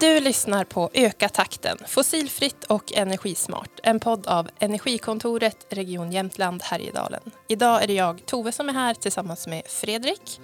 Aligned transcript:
Du 0.00 0.20
lyssnar 0.20 0.64
på 0.64 0.90
Öka 0.94 1.28
takten, 1.28 1.78
fossilfritt 1.86 2.64
och 2.64 2.92
energismart. 2.92 3.70
En 3.82 4.00
podd 4.00 4.26
av 4.26 4.48
Energikontoret, 4.58 5.66
Region 5.70 6.12
Jämtland, 6.12 6.62
Härjedalen. 6.62 7.20
Idag 7.48 7.82
är 7.82 7.86
det 7.86 7.92
jag, 7.92 8.26
Tove, 8.26 8.52
som 8.52 8.68
är 8.68 8.72
här 8.72 8.94
tillsammans 8.94 9.46
med 9.46 9.62
Fredrik. 9.66 10.40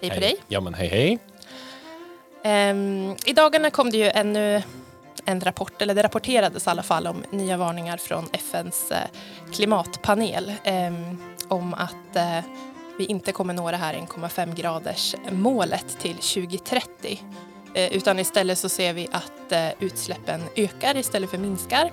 Hej 0.00 0.10
på 0.10 0.20
dig. 0.20 0.36
Ja 0.48 0.60
men 0.60 0.74
hej 0.74 0.88
hej. 0.88 1.18
Ehm, 2.44 3.16
I 3.26 3.32
dagarna 3.32 3.70
kom 3.70 3.90
det 3.90 3.96
ju 3.96 4.10
ännu 4.10 4.62
en 5.24 5.40
rapport, 5.40 5.82
eller 5.82 5.94
det 5.94 6.02
rapporterades 6.02 6.66
i 6.66 6.70
alla 6.70 6.82
fall 6.82 7.06
om 7.06 7.24
nya 7.30 7.56
varningar 7.56 7.96
från 7.96 8.28
FNs 8.32 8.90
eh, 8.90 8.98
klimatpanel 9.52 10.52
ehm, 10.64 11.22
om 11.48 11.74
att 11.74 12.16
eh, 12.16 12.38
vi 12.98 13.04
inte 13.04 13.32
kommer 13.32 13.54
nå 13.54 13.70
det 13.70 13.76
här 13.76 13.94
1,5 13.94 14.54
graders 14.54 15.14
målet 15.30 15.98
till 16.00 16.16
2030. 16.16 17.20
Eh, 17.74 17.92
utan 17.92 18.18
istället 18.18 18.58
så 18.58 18.68
ser 18.68 18.92
vi 18.92 19.08
att 19.12 19.52
eh, 19.52 19.68
utsläppen 19.80 20.40
ökar 20.56 20.96
istället 20.96 21.30
för 21.30 21.38
minskar. 21.38 21.90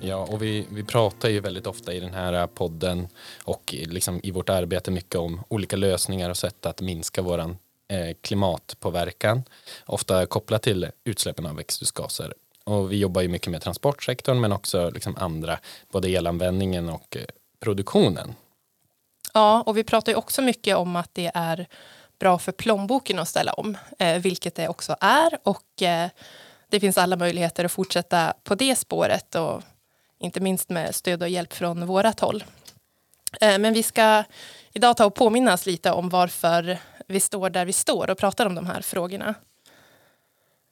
Ja, 0.00 0.16
och 0.16 0.42
vi, 0.42 0.66
vi 0.70 0.84
pratar 0.84 1.28
ju 1.28 1.40
väldigt 1.40 1.66
ofta 1.66 1.92
i 1.92 2.00
den 2.00 2.14
här 2.14 2.46
podden 2.46 3.08
och 3.44 3.74
liksom 3.86 4.20
i 4.22 4.30
vårt 4.30 4.48
arbete 4.48 4.90
mycket 4.90 5.14
om 5.14 5.42
olika 5.48 5.76
lösningar 5.76 6.30
och 6.30 6.36
sätt 6.36 6.66
att 6.66 6.80
minska 6.80 7.20
eh, 7.20 8.16
klimatpåverkan. 8.20 9.42
Ofta 9.86 10.26
kopplat 10.26 10.62
till 10.62 10.90
utsläppen 11.04 11.46
av 11.46 11.56
växthusgaser. 11.56 12.34
Och 12.64 12.92
vi 12.92 12.96
jobbar 12.96 13.22
ju 13.22 13.28
mycket 13.28 13.50
med 13.50 13.62
transportsektorn 13.62 14.40
men 14.40 14.52
också 14.52 14.90
liksom 14.90 15.16
andra, 15.16 15.58
både 15.92 16.08
elanvändningen 16.08 16.88
och 16.88 17.16
eh, 17.16 17.24
produktionen. 17.60 18.34
Ja, 19.34 19.62
och 19.66 19.76
vi 19.76 19.84
pratar 19.84 20.12
ju 20.12 20.16
också 20.16 20.42
mycket 20.42 20.76
om 20.76 20.96
att 20.96 21.10
det 21.12 21.30
är 21.34 21.66
bra 22.24 22.38
för 22.38 22.52
plånboken 22.52 23.18
att 23.18 23.28
ställa 23.28 23.52
om, 23.52 23.78
eh, 23.98 24.18
vilket 24.18 24.54
det 24.54 24.68
också 24.68 24.96
är. 25.00 25.38
Och 25.42 25.82
eh, 25.82 26.08
det 26.68 26.80
finns 26.80 26.98
alla 26.98 27.16
möjligheter 27.16 27.64
att 27.64 27.72
fortsätta 27.72 28.34
på 28.44 28.54
det 28.54 28.76
spåret 28.76 29.34
och 29.34 29.62
inte 30.18 30.40
minst 30.40 30.68
med 30.68 30.94
stöd 30.94 31.22
och 31.22 31.28
hjälp 31.28 31.52
från 31.52 31.86
vårat 31.86 32.20
håll. 32.20 32.44
Eh, 33.40 33.58
men 33.58 33.74
vi 33.74 33.82
ska 33.82 34.24
idag 34.72 34.96
ta 34.96 35.06
och 35.06 35.14
påminnas 35.14 35.66
lite 35.66 35.90
om 35.90 36.08
varför 36.08 36.78
vi 37.06 37.20
står 37.20 37.50
där 37.50 37.64
vi 37.64 37.72
står 37.72 38.10
och 38.10 38.18
pratar 38.18 38.46
om 38.46 38.54
de 38.54 38.66
här 38.66 38.80
frågorna. 38.80 39.34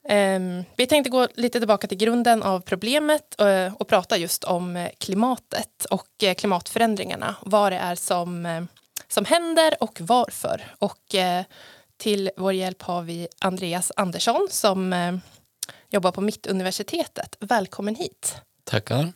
Ehm, 0.09 0.63
vi 0.75 0.87
tänkte 0.87 1.09
gå 1.09 1.27
lite 1.35 1.59
tillbaka 1.59 1.87
till 1.87 1.97
grunden 1.97 2.43
av 2.43 2.59
problemet 2.59 3.41
eh, 3.41 3.73
och 3.73 3.87
prata 3.87 4.17
just 4.17 4.43
om 4.43 4.75
eh, 4.75 4.89
klimatet 4.97 5.85
och 5.89 6.23
eh, 6.23 6.33
klimatförändringarna. 6.33 7.35
Vad 7.41 7.71
det 7.71 7.77
är 7.77 7.95
som 7.95 8.67
som 9.13 9.25
händer 9.25 9.75
och 9.79 10.01
varför. 10.01 10.75
Och 10.79 11.15
eh, 11.15 11.45
till 11.97 12.31
vår 12.37 12.53
hjälp 12.53 12.81
har 12.81 13.01
vi 13.01 13.27
Andreas 13.39 13.91
Andersson 13.95 14.47
som 14.49 14.93
eh, 14.93 15.15
jobbar 15.89 16.11
på 16.11 16.21
Mittuniversitetet. 16.21 17.37
Välkommen 17.39 17.95
hit. 17.95 18.35
Tackar. 18.63 19.13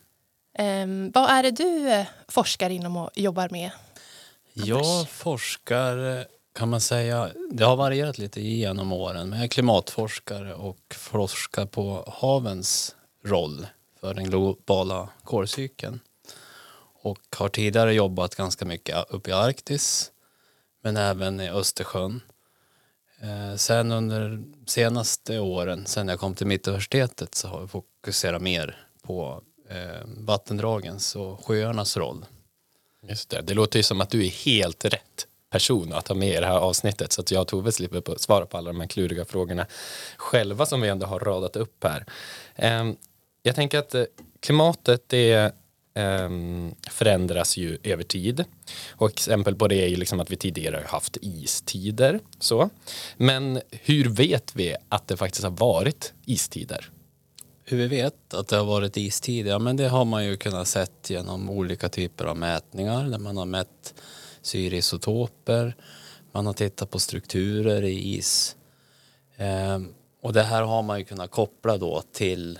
Eh, 0.57 0.87
vad 1.13 1.29
är 1.29 1.43
det 1.43 1.51
du 1.51 1.89
eh, 1.89 2.07
forskar 2.27 2.69
inom 2.69 2.97
och 2.97 3.09
jobbar 3.15 3.49
med? 3.51 3.71
Anders? 4.55 4.67
Jag 4.67 5.09
forskar, 5.09 6.25
kan 6.53 6.69
man 6.69 6.81
säga, 6.81 7.29
det 7.51 7.63
har 7.63 7.75
varierat 7.75 8.17
lite 8.17 8.41
genom 8.41 8.91
åren, 8.91 9.29
men 9.29 9.39
jag 9.39 9.45
är 9.45 9.49
klimatforskare 9.49 10.53
och 10.53 10.95
forskar 10.95 11.65
på 11.65 12.13
havens 12.17 12.95
roll 13.25 13.67
för 14.01 14.13
den 14.13 14.29
globala 14.29 15.09
kolcykeln 15.23 15.99
och 17.09 17.35
har 17.37 17.49
tidigare 17.49 17.93
jobbat 17.93 18.35
ganska 18.35 18.65
mycket 18.65 19.05
uppe 19.09 19.29
i 19.29 19.33
Arktis 19.33 20.11
men 20.83 20.97
även 20.97 21.41
i 21.41 21.49
Östersjön. 21.49 22.21
Eh, 23.21 23.55
sen 23.55 23.91
under 23.91 24.43
senaste 24.65 25.39
åren, 25.39 25.85
sen 25.85 26.07
jag 26.07 26.19
kom 26.19 26.35
till 26.35 26.47
Mittuniversitetet 26.47 27.35
så 27.35 27.47
har 27.47 27.59
jag 27.59 27.69
fokuserat 27.69 28.41
mer 28.41 28.85
på 29.01 29.41
eh, 29.69 30.07
vattendragens 30.17 31.15
och 31.15 31.45
sjöarnas 31.45 31.97
roll. 31.97 32.25
Just 33.01 33.29
det, 33.29 33.41
det 33.41 33.53
låter 33.53 33.79
ju 33.79 33.83
som 33.83 34.01
att 34.01 34.09
du 34.09 34.25
är 34.25 34.29
helt 34.29 34.85
rätt 34.85 35.27
person 35.49 35.93
att 35.93 36.07
ha 36.07 36.15
med 36.15 36.29
i 36.29 36.39
det 36.39 36.45
här 36.45 36.57
avsnittet 36.57 37.11
så 37.11 37.21
att 37.21 37.31
jag 37.31 37.41
och 37.41 37.47
Tove 37.47 37.71
slipper 37.71 38.01
på, 38.01 38.15
svara 38.19 38.45
på 38.45 38.57
alla 38.57 38.67
de 38.67 38.79
här 38.79 38.87
kluriga 38.87 39.25
frågorna 39.25 39.65
själva 40.17 40.65
som 40.65 40.81
vi 40.81 40.89
ändå 40.89 41.05
har 41.05 41.19
radat 41.19 41.55
upp 41.55 41.83
här. 41.83 42.05
Ehm, 42.55 42.95
jag 43.43 43.55
tänker 43.55 43.79
att 43.79 43.95
eh, 43.95 44.03
klimatet 44.39 45.13
är 45.13 45.51
Ehm, 45.97 46.75
förändras 46.89 47.57
ju 47.57 47.77
över 47.83 48.03
tid. 48.03 48.43
Och 48.91 49.09
exempel 49.09 49.55
på 49.55 49.67
det 49.67 49.75
är 49.75 49.87
ju 49.87 49.95
liksom 49.95 50.19
att 50.19 50.31
vi 50.31 50.35
tidigare 50.35 50.75
har 50.75 50.83
haft 50.83 51.17
istider. 51.21 52.19
Så. 52.39 52.69
Men 53.17 53.61
hur 53.71 54.09
vet 54.09 54.55
vi 54.55 54.75
att 54.89 55.07
det 55.07 55.17
faktiskt 55.17 55.43
har 55.43 55.51
varit 55.51 56.13
istider? 56.25 56.89
Hur 57.63 57.77
vi 57.77 57.87
vet 57.87 58.33
att 58.33 58.47
det 58.47 58.57
har 58.57 58.65
varit 58.65 58.97
istider? 58.97 59.51
Ja, 59.51 59.59
men 59.59 59.77
det 59.77 59.87
har 59.87 60.05
man 60.05 60.25
ju 60.25 60.37
kunnat 60.37 60.67
sett 60.67 61.09
genom 61.09 61.49
olika 61.49 61.89
typer 61.89 62.25
av 62.25 62.37
mätningar 62.37 63.09
där 63.09 63.19
man 63.19 63.37
har 63.37 63.45
mätt 63.45 63.93
syreisotoper, 64.41 65.75
man 66.31 66.45
har 66.45 66.53
tittat 66.53 66.91
på 66.91 66.99
strukturer 66.99 67.83
i 67.83 68.15
is. 68.17 68.55
Ehm, 69.37 69.93
och 70.21 70.33
det 70.33 70.43
här 70.43 70.61
har 70.61 70.83
man 70.83 70.99
ju 70.99 71.05
kunnat 71.05 71.31
koppla 71.31 71.77
då 71.77 72.03
till 72.11 72.59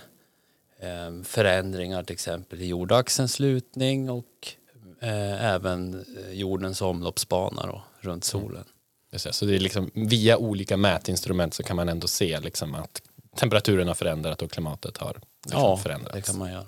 förändringar 1.24 2.02
till 2.02 2.14
exempel 2.14 2.62
i 2.62 2.66
jordaxelns 2.66 3.40
lutning 3.40 4.10
och 4.10 4.24
eh, 5.00 5.44
även 5.44 5.94
eh, 5.94 6.32
jordens 6.32 6.82
omloppsbana 6.82 7.66
då, 7.66 7.82
runt 8.00 8.32
mm. 8.34 8.42
solen. 8.44 8.64
Mm. 9.12 9.32
Så 9.32 9.44
det 9.44 9.54
är 9.54 9.60
liksom 9.60 9.90
via 9.94 10.36
olika 10.36 10.76
mätinstrument 10.76 11.54
så 11.54 11.62
kan 11.62 11.76
man 11.76 11.88
ändå 11.88 12.06
se 12.06 12.40
liksom 12.40 12.74
att 12.74 13.02
temperaturen 13.36 13.88
har 13.88 13.94
förändrats 13.94 14.42
och 14.42 14.50
klimatet 14.50 14.96
har 14.96 15.20
liksom 15.44 15.60
ja, 15.60 15.76
förändrats. 15.76 16.14
det 16.14 16.22
kan 16.22 16.38
man 16.38 16.52
göra. 16.52 16.66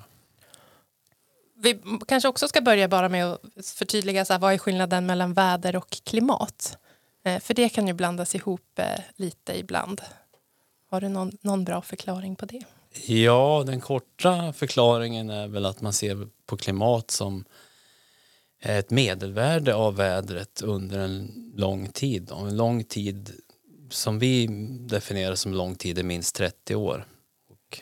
Vi 1.62 1.80
kanske 2.08 2.28
också 2.28 2.48
ska 2.48 2.60
börja 2.60 2.88
bara 2.88 3.08
med 3.08 3.26
att 3.26 3.40
förtydliga 3.64 4.24
så 4.24 4.32
här, 4.32 4.40
vad 4.40 4.52
är 4.52 4.58
skillnaden 4.58 5.06
mellan 5.06 5.34
väder 5.34 5.76
och 5.76 5.90
klimat? 5.90 6.78
Eh, 7.24 7.40
för 7.40 7.54
det 7.54 7.68
kan 7.68 7.86
ju 7.86 7.92
blandas 7.92 8.34
ihop 8.34 8.80
lite 9.16 9.58
ibland. 9.58 10.00
Har 10.90 11.00
du 11.00 11.08
någon, 11.08 11.32
någon 11.40 11.64
bra 11.64 11.82
förklaring 11.82 12.36
på 12.36 12.46
det? 12.46 12.64
Ja, 12.94 13.62
den 13.66 13.80
korta 13.80 14.52
förklaringen 14.52 15.30
är 15.30 15.48
väl 15.48 15.66
att 15.66 15.80
man 15.80 15.92
ser 15.92 16.28
på 16.46 16.56
klimat 16.56 17.10
som 17.10 17.44
ett 18.62 18.90
medelvärde 18.90 19.74
av 19.74 19.96
vädret 19.96 20.62
under 20.62 20.98
en 20.98 21.52
lång 21.56 21.88
tid. 21.88 22.30
Och 22.30 22.48
en 22.48 22.56
lång 22.56 22.84
tid 22.84 23.32
som 23.90 24.18
vi 24.18 24.46
definierar 24.80 25.34
som 25.34 25.54
lång 25.54 25.74
tid 25.74 25.98
är 25.98 26.02
minst 26.02 26.34
30 26.34 26.74
år. 26.74 27.06
Och 27.48 27.80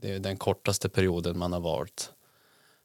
det 0.00 0.12
är 0.12 0.18
den 0.18 0.36
kortaste 0.36 0.88
perioden 0.88 1.38
man 1.38 1.52
har 1.52 1.60
valt. 1.60 2.10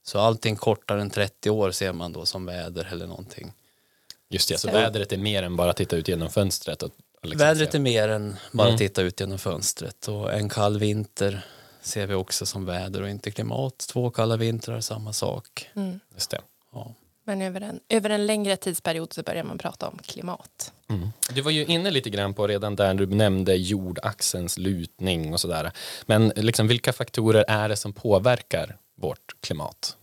Så 0.03 0.19
allting 0.19 0.56
kortare 0.56 1.01
än 1.01 1.09
30 1.09 1.50
år 1.50 1.72
ser 1.72 1.94
man 1.94 2.13
då 2.13 2.25
som 2.25 2.46
väder 2.46 2.88
eller 2.91 3.07
någonting. 3.07 3.53
Just 4.30 4.50
det, 4.50 4.57
så 4.57 4.72
vädret 4.72 5.13
är 5.13 5.18
mer 5.18 5.44
än 5.44 5.56
bara 5.56 5.74
titta 5.74 5.96
ut 5.96 6.07
genom 6.07 6.30
fönstret? 6.30 6.84
Och 6.84 6.91
liksom 7.22 7.47
vädret 7.47 7.75
är 7.75 7.80
mer 7.80 8.09
än 8.09 8.36
bara 8.51 8.68
mm. 8.68 8.78
titta 8.78 9.01
ut 9.01 9.19
genom 9.19 9.40
fönstret 9.40 10.07
och 10.07 10.34
en 10.34 10.50
kall 10.50 10.80
vinter 10.80 11.46
ser 11.81 12.07
vi 12.07 12.13
också 12.13 12.45
som 12.45 12.66
väder 12.66 13.01
och 13.01 13.09
inte 13.09 13.31
klimat. 13.31 13.78
Två 13.78 14.09
kalla 14.09 14.38
vintrar, 14.38 14.81
samma 14.81 15.13
sak. 15.13 15.69
Mm. 15.75 16.00
Just 16.13 16.29
det. 16.31 16.41
Ja. 16.73 16.94
Men 17.23 17.41
över 17.41 17.62
en, 17.62 17.79
över 17.90 18.09
en 18.09 18.25
längre 18.25 18.57
tidsperiod 18.57 19.13
så 19.13 19.23
börjar 19.23 19.44
man 19.44 19.57
prata 19.57 19.88
om 19.88 20.00
klimat. 20.06 20.73
Mm. 20.89 21.09
Du 21.34 21.41
var 21.41 21.51
ju 21.51 21.66
inne 21.66 21.91
lite 21.91 22.09
grann 22.09 22.34
på 22.34 22.47
redan 22.47 22.75
där 22.75 22.94
du 22.94 23.07
nämnde 23.07 23.56
jordaxelns 23.56 24.57
lutning 24.57 25.34
och 25.34 25.39
sådär. 25.39 25.72
Men 26.06 26.31
liksom, 26.35 26.68
vilka 26.68 26.94
faktorer 26.94 27.45
är 27.47 27.69
det 27.69 27.75
som 27.75 27.94
påverkar 27.94 28.78
vårt 28.95 29.41
klimat? 29.41 29.97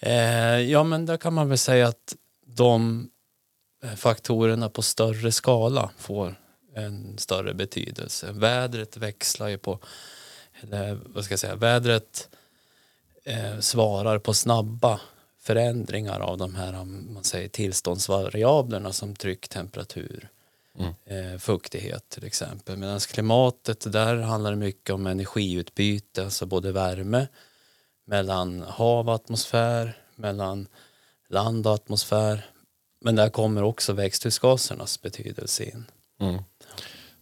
Eh, 0.00 0.60
ja 0.60 0.84
men 0.84 1.06
där 1.06 1.16
kan 1.16 1.34
man 1.34 1.48
väl 1.48 1.58
säga 1.58 1.88
att 1.88 2.16
de 2.46 3.08
eh, 3.84 3.94
faktorerna 3.94 4.68
på 4.68 4.82
större 4.82 5.32
skala 5.32 5.90
får 5.98 6.34
en 6.76 7.18
större 7.18 7.54
betydelse. 7.54 8.32
Vädret 8.32 8.96
växlar 8.96 9.48
ju 9.48 9.58
på 9.58 9.78
eller 10.60 10.98
vad 11.06 11.24
ska 11.24 11.32
jag 11.32 11.40
säga, 11.40 11.56
vädret 11.56 12.28
eh, 13.24 13.58
svarar 13.58 14.18
på 14.18 14.34
snabba 14.34 15.00
förändringar 15.40 16.20
av 16.20 16.38
de 16.38 16.54
här 16.54 16.84
man 16.84 17.24
säger, 17.24 17.48
tillståndsvariablerna 17.48 18.92
som 18.92 19.16
tryck, 19.16 19.48
temperatur, 19.48 20.28
mm. 20.78 20.94
eh, 21.04 21.38
fuktighet 21.38 22.08
till 22.08 22.24
exempel. 22.24 22.76
Medan 22.76 23.00
klimatet, 23.00 23.92
där 23.92 24.16
handlar 24.16 24.50
det 24.50 24.56
mycket 24.56 24.94
om 24.94 25.06
energiutbyte, 25.06 26.24
alltså 26.24 26.46
både 26.46 26.72
värme 26.72 27.26
mellan 28.04 28.62
hav 28.62 29.08
och 29.08 29.14
atmosfär, 29.14 29.98
mellan 30.16 30.66
land 31.28 31.66
och 31.66 31.74
atmosfär. 31.74 32.46
Men 33.00 33.16
där 33.16 33.28
kommer 33.28 33.62
också 33.62 33.92
växthusgasernas 33.92 35.02
betydelse 35.02 35.64
in. 35.64 35.84
Mm. 36.20 36.42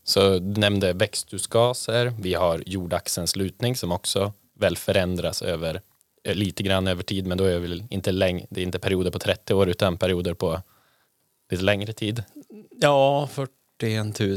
Så 0.04 0.38
du 0.38 0.60
nämnde 0.60 0.93
växthusgaser, 0.93 2.12
vi 2.20 2.34
har 2.34 2.62
jordaxelns 2.66 3.37
lutning 3.37 3.76
som 3.76 3.93
också 3.93 4.32
väl 4.58 4.76
förändras 4.76 5.43
över 5.43 5.81
eh, 6.25 6.34
lite 6.34 6.62
grann 6.62 6.87
över 6.88 7.02
tid, 7.02 7.26
men 7.26 7.38
då 7.38 7.44
är 7.44 7.52
det 7.52 7.58
väl 7.58 7.84
inte, 7.90 8.12
läng 8.12 8.46
det 8.50 8.60
är 8.60 8.64
inte 8.64 8.78
perioder 8.78 9.10
på 9.10 9.19
30 9.19 9.54
år 9.54 9.69
utan 9.69 9.96
perioder 9.99 10.34
på 10.34 10.62
lite 11.50 11.64
längre 11.64 11.93
tid. 11.93 12.25
Ja, 12.81 13.28
41 13.32 14.20
000 14.20 14.31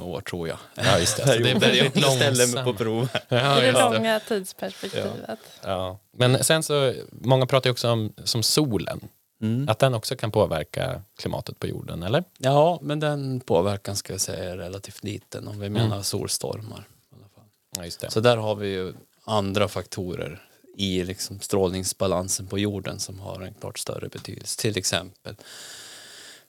år 0.00 0.20
tror 0.20 0.48
jag. 0.48 0.58
Ja, 0.74 0.98
just 0.98 1.16
det. 1.16 1.26
Så 1.26 1.38
det 1.38 1.50
är 1.50 1.54
väldigt 1.60 1.96
Jag 1.96 2.12
ställer 2.12 2.46
mig 2.46 2.46
långsamt. 2.46 2.64
på 2.64 2.84
prov. 2.84 3.08
Ja, 3.28 3.58
I 3.62 3.66
det 3.66 3.72
långa 3.72 4.20
tidsperspektivet. 4.20 5.38
Ja. 5.62 5.98
Men 6.16 6.44
sen 6.44 6.62
så, 6.62 6.94
många 7.10 7.46
pratar 7.46 7.68
ju 7.68 7.72
också 7.72 7.90
om 7.90 8.12
som 8.24 8.42
solen. 8.42 9.00
Mm. 9.40 9.68
Att 9.68 9.78
den 9.78 9.94
också 9.94 10.16
kan 10.16 10.30
påverka 10.30 11.02
klimatet 11.16 11.58
på 11.58 11.66
jorden, 11.66 12.02
eller? 12.02 12.24
Ja, 12.38 12.78
men 12.82 13.00
den 13.00 13.40
påverkan 13.40 13.96
ska 13.96 14.12
jag 14.12 14.20
säga 14.20 14.50
är 14.52 14.56
relativt 14.56 15.04
liten 15.04 15.48
om 15.48 15.60
vi 15.60 15.68
menar 15.70 16.02
solstormar. 16.02 16.88
i 17.12 17.14
alla 17.14 17.28
fall. 17.28 17.90
Ja. 18.02 18.10
Så 18.10 18.20
där 18.20 18.36
har 18.36 18.54
vi 18.54 18.68
ju 18.68 18.94
andra 19.24 19.68
faktorer 19.68 20.46
i 20.76 21.04
liksom 21.04 21.40
strålningsbalansen 21.40 22.46
på 22.46 22.58
jorden 22.58 22.98
som 22.98 23.18
har 23.20 23.40
en 23.42 23.54
klart 23.54 23.78
större 23.78 24.08
betydelse. 24.08 24.60
Till 24.60 24.78
exempel 24.78 25.36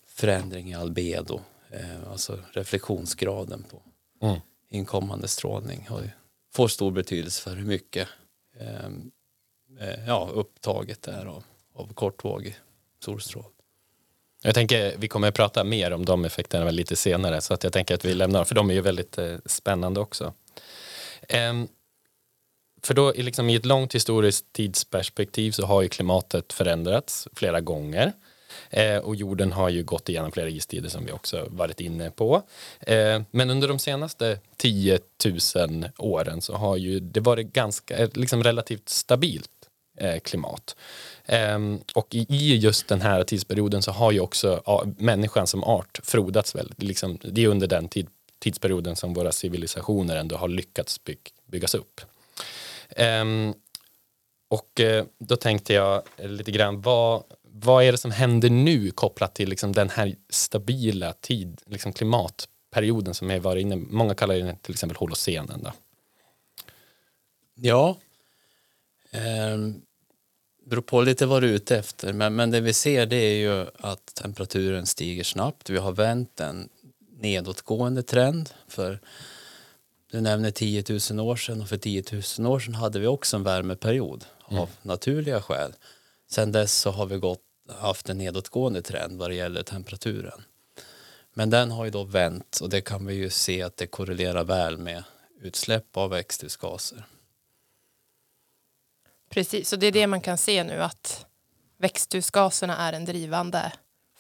förändring 0.08 0.70
i 0.72 0.74
albedo, 0.76 1.42
eh, 1.70 2.12
alltså 2.12 2.40
reflektionsgraden 2.54 3.64
på 3.64 3.82
Mm. 4.28 4.40
inkommande 4.70 5.28
strålning 5.28 5.86
har, 5.90 6.02
ju- 6.02 6.10
får 6.54 6.68
stor 6.68 6.92
betydelse 6.92 7.42
för 7.42 7.56
hur 7.56 7.66
mycket 7.66 8.08
eh, 8.60 8.86
eh, 9.80 10.06
ja, 10.08 10.30
upptaget 10.34 11.08
är 11.08 11.26
av, 11.26 11.44
av 11.76 11.94
kortvågig 11.94 12.56
solstrål. 13.04 13.46
Jag 14.44 14.56
tänker, 14.56 14.98
vi 14.98 15.08
kommer 15.08 15.28
att 15.28 15.36
prata 15.36 15.64
mer 15.64 15.92
om 15.94 16.06
de 16.06 16.26
effekterna 16.26 16.72
lite 16.72 16.96
senare, 16.96 17.42
så 17.42 17.54
att 17.54 17.64
jag 17.64 17.74
tänker 17.74 17.96
att 17.96 18.06
vi 18.06 18.14
lämnar, 18.14 18.44
för 18.44 18.56
de 18.56 18.70
är 18.70 18.74
ju 18.74 18.82
väldigt 18.82 19.18
eh, 19.18 19.36
spännande 19.46 20.00
också. 20.00 20.34
Ehm, 21.28 21.68
för 22.84 22.94
då, 22.94 23.16
i 23.16 23.24
liksom, 23.24 23.50
i 23.50 23.56
ett 23.56 23.66
långt 23.66 23.96
historiskt 23.96 24.54
tidsperspektiv 24.54 25.52
så 25.52 25.66
har 25.66 25.82
ju 25.82 25.90
klimatet 25.90 26.54
förändrats 26.54 27.28
flera 27.34 27.62
gånger. 27.62 28.14
Eh, 28.70 28.98
och 28.98 29.16
jorden 29.16 29.52
har 29.52 29.70
ju 29.70 29.84
gått 29.84 30.10
igenom 30.10 30.32
flera 30.32 30.50
istider 30.50 30.90
som 30.90 31.06
vi 31.06 31.12
också 31.12 31.48
varit 31.50 31.80
inne 31.80 32.12
på. 32.12 32.42
Eh, 32.80 33.22
men 33.32 33.50
under 33.50 33.68
de 33.68 33.80
senaste 33.80 34.40
10 34.58 35.00
000 35.56 35.90
åren 35.98 36.42
så 36.42 36.54
har 36.54 36.78
ju 36.78 37.00
det 37.00 37.20
varit 37.20 37.54
ganska, 37.54 37.98
eh, 37.98 38.10
liksom 38.14 38.44
relativt 38.44 38.90
stabilt 38.90 39.61
Eh, 40.02 40.20
klimat. 40.20 40.76
Ehm, 41.26 41.80
och 41.94 42.16
i, 42.16 42.56
just 42.56 42.88
den 42.88 43.02
här 43.02 43.24
tidsperioden 43.24 43.82
så 43.82 43.92
har 43.92 44.12
ju 44.12 44.20
också 44.20 44.64
människan 44.98 45.48
som 45.48 45.64
art 45.64 46.00
frodats 46.04 46.56
väldigt. 46.56 46.84
Liksom, 46.84 47.18
det 47.24 47.44
är 47.44 47.48
under 47.48 47.68
den 47.68 47.88
tid, 47.88 48.08
tidsperioden 48.40 48.96
som 48.96 49.14
våra 49.14 49.32
civilisationer 49.32 50.16
ändå 50.16 50.36
har 50.36 50.48
lyckats 50.48 51.04
bygg, 51.04 51.20
byggas 51.46 51.76
upp. 51.76 52.02
Ehm, 52.90 53.54
och 54.50 54.80
eh, 54.80 55.06
då 55.20 55.36
tänkte 55.36 55.74
jag 55.74 56.04
lite 56.18 56.52
grann, 56.52 56.82
vad, 56.82 57.24
vad 57.44 57.84
är 57.84 57.92
det 57.92 57.98
som 57.98 58.12
händer 58.12 58.50
nu 58.50 58.92
kopplat 58.92 59.36
till 59.36 59.50
liksom 59.50 59.72
den 59.72 59.90
här 59.90 60.16
stabila 60.30 61.14
tid, 61.14 61.62
liksom 61.66 61.94
klimatperioden 61.94 63.14
som 63.14 63.32
är 63.32 63.40
varit 63.40 63.62
inne, 63.62 63.76
många 63.76 64.16
kallar 64.16 64.36
den 64.36 64.58
till 64.58 64.74
exempel 64.74 64.98
holocenen. 64.98 65.64
Då. 65.64 65.72
Ja, 67.56 67.98
ehm, 69.12 69.82
beror 70.66 70.82
på 70.82 71.02
lite 71.02 71.26
vad 71.26 71.44
du 71.44 71.50
är 71.50 71.54
ute 71.54 71.78
efter. 71.78 72.14
Men, 72.14 72.36
men 72.36 72.52
det 72.52 72.60
vi 72.60 72.74
ser 72.74 73.06
det 73.06 73.16
är 73.16 73.36
ju 73.36 73.68
att 73.80 74.16
temperaturen 74.16 74.86
stiger 74.86 75.24
snabbt. 75.24 75.70
Vi 75.70 75.78
har 75.78 75.92
vänt 75.92 76.40
en 76.40 76.70
nedåtgående 77.20 78.04
trend. 78.04 78.50
För 78.68 79.00
du 80.12 80.22
nämner 80.22 80.52
10 80.52 80.84
000 81.12 81.20
år 81.20 81.36
sedan 81.36 81.62
och 81.62 81.70
för 81.70 81.78
10 81.78 82.04
000 82.40 82.52
år 82.52 82.60
sedan 82.60 82.76
hade 82.76 83.00
vi 83.00 83.08
också 83.08 83.38
en 83.38 83.44
värmeperiod 83.44 84.26
av 84.44 84.70
naturliga 84.82 85.42
skäl. 85.42 85.74
Sen 86.30 86.52
dess 86.52 86.74
så 86.74 86.92
har 86.92 87.06
vi 87.06 87.18
gått, 87.18 87.42
haft 87.70 88.10
en 88.10 88.18
nedåtgående 88.18 88.82
trend 88.82 89.20
vad 89.20 89.30
det 89.30 89.36
gäller 89.36 89.64
temperaturen. 89.64 90.42
Men 91.34 91.50
den 91.50 91.72
har 91.72 91.86
ju 91.86 91.92
då 91.92 92.04
vänt 92.04 92.60
och 92.62 92.70
det 92.70 92.82
kan 92.82 93.06
vi 93.06 93.14
ju 93.14 93.30
se 93.30 93.62
att 93.62 93.78
det 93.78 93.88
korrelerar 93.88 94.44
väl 94.44 94.78
med 94.78 95.04
utsläpp 95.42 95.98
av 95.98 96.10
växthusgaser. 96.10 97.06
Precis, 99.32 99.74
och 99.74 99.80
det 99.80 99.88
är 99.88 99.92
det 99.92 100.08
man 100.08 100.22
kan 100.22 100.38
se 100.38 100.64
nu 100.64 100.84
att 100.84 101.26
växthusgaserna 101.78 102.78
är 102.78 102.94
en 102.94 103.06
drivande 103.06 103.72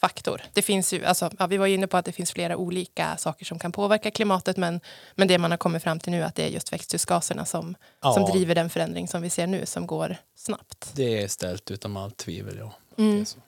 faktor. 0.01 0.41
Det 0.53 0.61
finns 0.61 0.93
ju, 0.93 1.05
alltså, 1.05 1.31
ja, 1.39 1.47
vi 1.47 1.57
var 1.57 1.67
inne 1.67 1.87
på 1.87 1.97
att 1.97 2.05
det 2.05 2.11
finns 2.11 2.31
flera 2.31 2.57
olika 2.57 3.17
saker 3.17 3.45
som 3.45 3.59
kan 3.59 3.71
påverka 3.71 4.11
klimatet 4.11 4.57
men, 4.57 4.79
men 5.15 5.27
det 5.27 5.37
man 5.37 5.51
har 5.51 5.57
kommit 5.57 5.83
fram 5.83 5.99
till 5.99 6.11
nu 6.11 6.21
är 6.21 6.25
att 6.25 6.35
det 6.35 6.43
är 6.43 6.47
just 6.47 6.73
växthusgaserna 6.73 7.45
som, 7.45 7.75
Ja. 8.01 8.13
som 8.13 8.25
driver 8.25 8.55
den 8.55 8.69
förändring 8.69 9.07
som 9.07 9.21
vi 9.21 9.29
ser 9.29 9.47
nu 9.47 9.65
som 9.65 9.87
går 9.87 10.17
snabbt. 10.35 10.91
Det 10.93 11.23
är 11.23 11.27
ställt 11.27 11.71
utom 11.71 11.97
allt 11.97 12.17
tvivel, 12.17 12.57
ja. 12.57 12.73
Mm. 12.97 13.15
Det 13.15 13.21
är 13.21 13.25
så. 13.25 13.39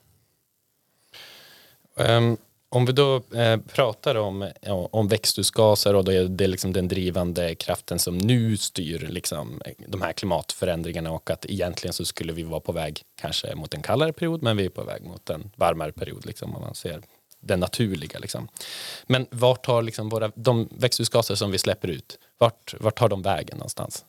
Ehm, 1.96 2.36
om 2.74 2.86
vi 2.86 2.92
då 2.92 3.22
eh, 3.34 3.56
pratar 3.56 4.14
om, 4.14 4.50
ja, 4.60 4.88
om 4.92 5.08
växthusgaser 5.08 5.94
och 5.94 6.04
då 6.04 6.12
är 6.12 6.24
det 6.24 6.46
liksom 6.46 6.72
den 6.72 6.88
drivande 6.88 7.54
kraften 7.54 7.98
som 7.98 8.18
nu 8.18 8.56
styr 8.56 8.98
liksom, 8.98 9.62
eh, 9.64 9.72
de 9.88 10.02
här 10.02 10.12
klimatförändringarna 10.12 11.10
och 11.10 11.30
att 11.30 11.46
egentligen 11.46 11.92
så 11.92 12.04
skulle 12.04 12.32
vi 12.32 12.42
vara 12.42 12.60
på 12.60 12.72
väg 12.72 13.02
kanske 13.20 13.54
mot 13.54 13.74
en 13.74 13.82
kallare 13.82 14.12
period 14.12 14.42
men 14.42 14.56
vi 14.56 14.64
är 14.64 14.68
på 14.68 14.84
väg 14.84 15.02
mot 15.02 15.30
en 15.30 15.50
varmare 15.56 15.92
period 15.92 16.26
liksom, 16.26 16.56
om 16.56 16.62
man 16.62 16.74
ser 16.74 17.02
den 17.40 17.60
naturliga. 17.60 18.18
Liksom. 18.18 18.48
Men 19.06 19.26
vart 19.30 19.64
tar 19.64 19.82
liksom 19.82 20.08
våra, 20.08 20.32
de 20.34 20.68
växthusgaser 20.70 21.34
som 21.34 21.50
vi 21.50 21.58
släpper 21.58 21.88
ut, 21.88 22.18
vart, 22.38 22.74
vart 22.80 22.98
tar 22.98 23.08
de 23.08 23.22
vägen 23.22 23.58
någonstans? 23.58 24.04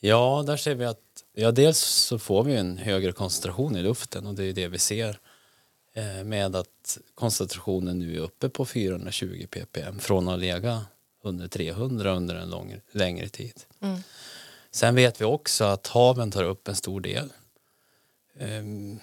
Ja, 0.00 0.44
där 0.46 0.56
ser 0.56 0.74
vi 0.74 0.84
att 0.84 0.98
ja, 1.34 1.50
dels 1.50 1.78
så 1.78 2.18
får 2.18 2.44
vi 2.44 2.56
en 2.56 2.78
högre 2.78 3.12
koncentration 3.12 3.76
i 3.76 3.82
luften 3.82 4.26
och 4.26 4.34
det 4.34 4.44
är 4.44 4.52
det 4.52 4.68
vi 4.68 4.78
ser 4.78 5.18
med 6.24 6.56
att 6.56 6.98
koncentrationen 7.14 7.98
nu 7.98 8.16
är 8.16 8.20
uppe 8.20 8.48
på 8.48 8.64
420 8.64 9.46
ppm 9.50 9.98
från 9.98 10.28
att 10.28 10.38
lägga 10.38 10.86
under 11.22 11.48
300 11.48 12.12
under 12.12 12.34
en 12.34 12.50
lång, 12.50 12.80
längre 12.90 13.28
tid. 13.28 13.62
Mm. 13.80 14.00
Sen 14.70 14.94
vet 14.94 15.20
vi 15.20 15.24
också 15.24 15.64
att 15.64 15.86
haven 15.86 16.30
tar 16.30 16.44
upp 16.44 16.68
en 16.68 16.76
stor 16.76 17.00
del. 17.00 17.32
Ehm, 18.38 19.00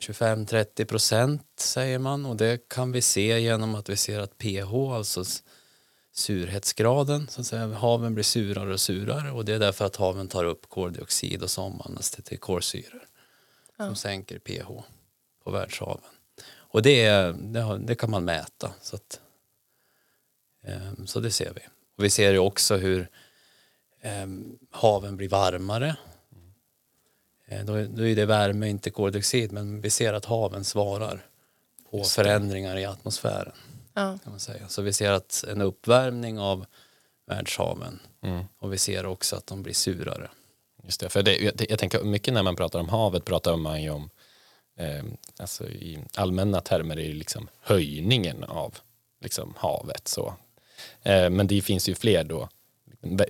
25-30 0.00 0.84
procent 0.84 1.46
säger 1.56 1.98
man 1.98 2.26
och 2.26 2.36
det 2.36 2.68
kan 2.68 2.92
vi 2.92 3.02
se 3.02 3.40
genom 3.40 3.74
att 3.74 3.88
vi 3.88 3.96
ser 3.96 4.20
att 4.20 4.38
pH, 4.38 4.74
alltså 4.74 5.24
surhetsgraden, 6.12 7.28
så 7.28 7.40
att 7.40 7.46
säga, 7.46 7.66
haven 7.66 8.14
blir 8.14 8.24
surare 8.24 8.72
och 8.72 8.80
surare 8.80 9.30
och 9.30 9.44
det 9.44 9.54
är 9.54 9.58
därför 9.58 9.84
att 9.84 9.96
haven 9.96 10.28
tar 10.28 10.44
upp 10.44 10.68
koldioxid 10.68 11.42
och 11.42 11.50
så 11.50 11.62
omvandlas 11.62 12.10
det 12.10 12.22
till 12.22 12.38
kolsyror 12.38 13.04
som 13.76 13.96
sänker 13.96 14.38
pH 14.38 14.68
på 15.44 15.50
världshaven. 15.50 16.10
Och 16.72 16.82
det, 16.82 17.10
det, 17.32 17.78
det 17.78 17.94
kan 17.94 18.10
man 18.10 18.24
mäta. 18.24 18.72
Så, 18.82 18.96
att, 18.96 19.20
ehm, 20.62 21.06
så 21.06 21.20
det 21.20 21.30
ser 21.30 21.52
vi. 21.54 21.60
Och 21.96 22.04
vi 22.04 22.10
ser 22.10 22.32
ju 22.32 22.38
också 22.38 22.76
hur 22.76 23.08
ehm, 24.00 24.58
haven 24.70 25.16
blir 25.16 25.28
varmare. 25.28 25.96
Eh, 27.46 27.64
då, 27.64 27.72
då 27.72 28.06
är 28.06 28.16
det 28.16 28.26
värme, 28.26 28.68
inte 28.68 28.90
koldioxid, 28.90 29.52
men 29.52 29.80
vi 29.80 29.90
ser 29.90 30.12
att 30.12 30.24
haven 30.24 30.64
svarar 30.64 31.26
på 31.90 32.04
förändringar 32.04 32.76
i 32.76 32.84
atmosfären. 32.84 33.52
Ja. 33.94 34.18
Kan 34.24 34.32
man 34.32 34.40
säga. 34.40 34.68
Så 34.68 34.82
vi 34.82 34.92
ser 34.92 35.12
att 35.12 35.44
en 35.48 35.60
uppvärmning 35.60 36.38
av 36.38 36.66
världshaven 37.26 38.00
Mm. 38.22 38.44
och 38.58 38.72
vi 38.72 38.78
ser 38.78 39.06
också 39.06 39.36
att 39.36 39.46
de 39.46 39.62
blir 39.62 39.74
surare. 39.74 40.30
Just 40.82 41.00
det, 41.00 41.08
för 41.08 41.22
det, 41.22 41.36
jag, 41.36 41.66
jag 41.68 41.78
tänker 41.78 42.04
mycket 42.04 42.34
när 42.34 42.42
man 42.42 42.56
pratar 42.56 42.80
om 42.80 42.88
havet 42.88 43.24
pratar 43.24 43.56
man 43.56 43.82
ju 43.82 43.90
om 43.90 44.10
eh, 44.80 45.04
alltså 45.38 45.68
i 45.68 45.98
allmänna 46.14 46.60
termer 46.60 46.98
är 46.98 47.08
det 47.08 47.14
liksom 47.14 47.48
höjningen 47.60 48.44
av 48.44 48.74
liksom 49.22 49.54
havet 49.56 50.08
så. 50.08 50.34
Eh, 51.02 51.30
men 51.30 51.46
det 51.46 51.60
finns 51.62 51.88
ju 51.88 51.94
fler 51.94 52.24
då 52.24 52.48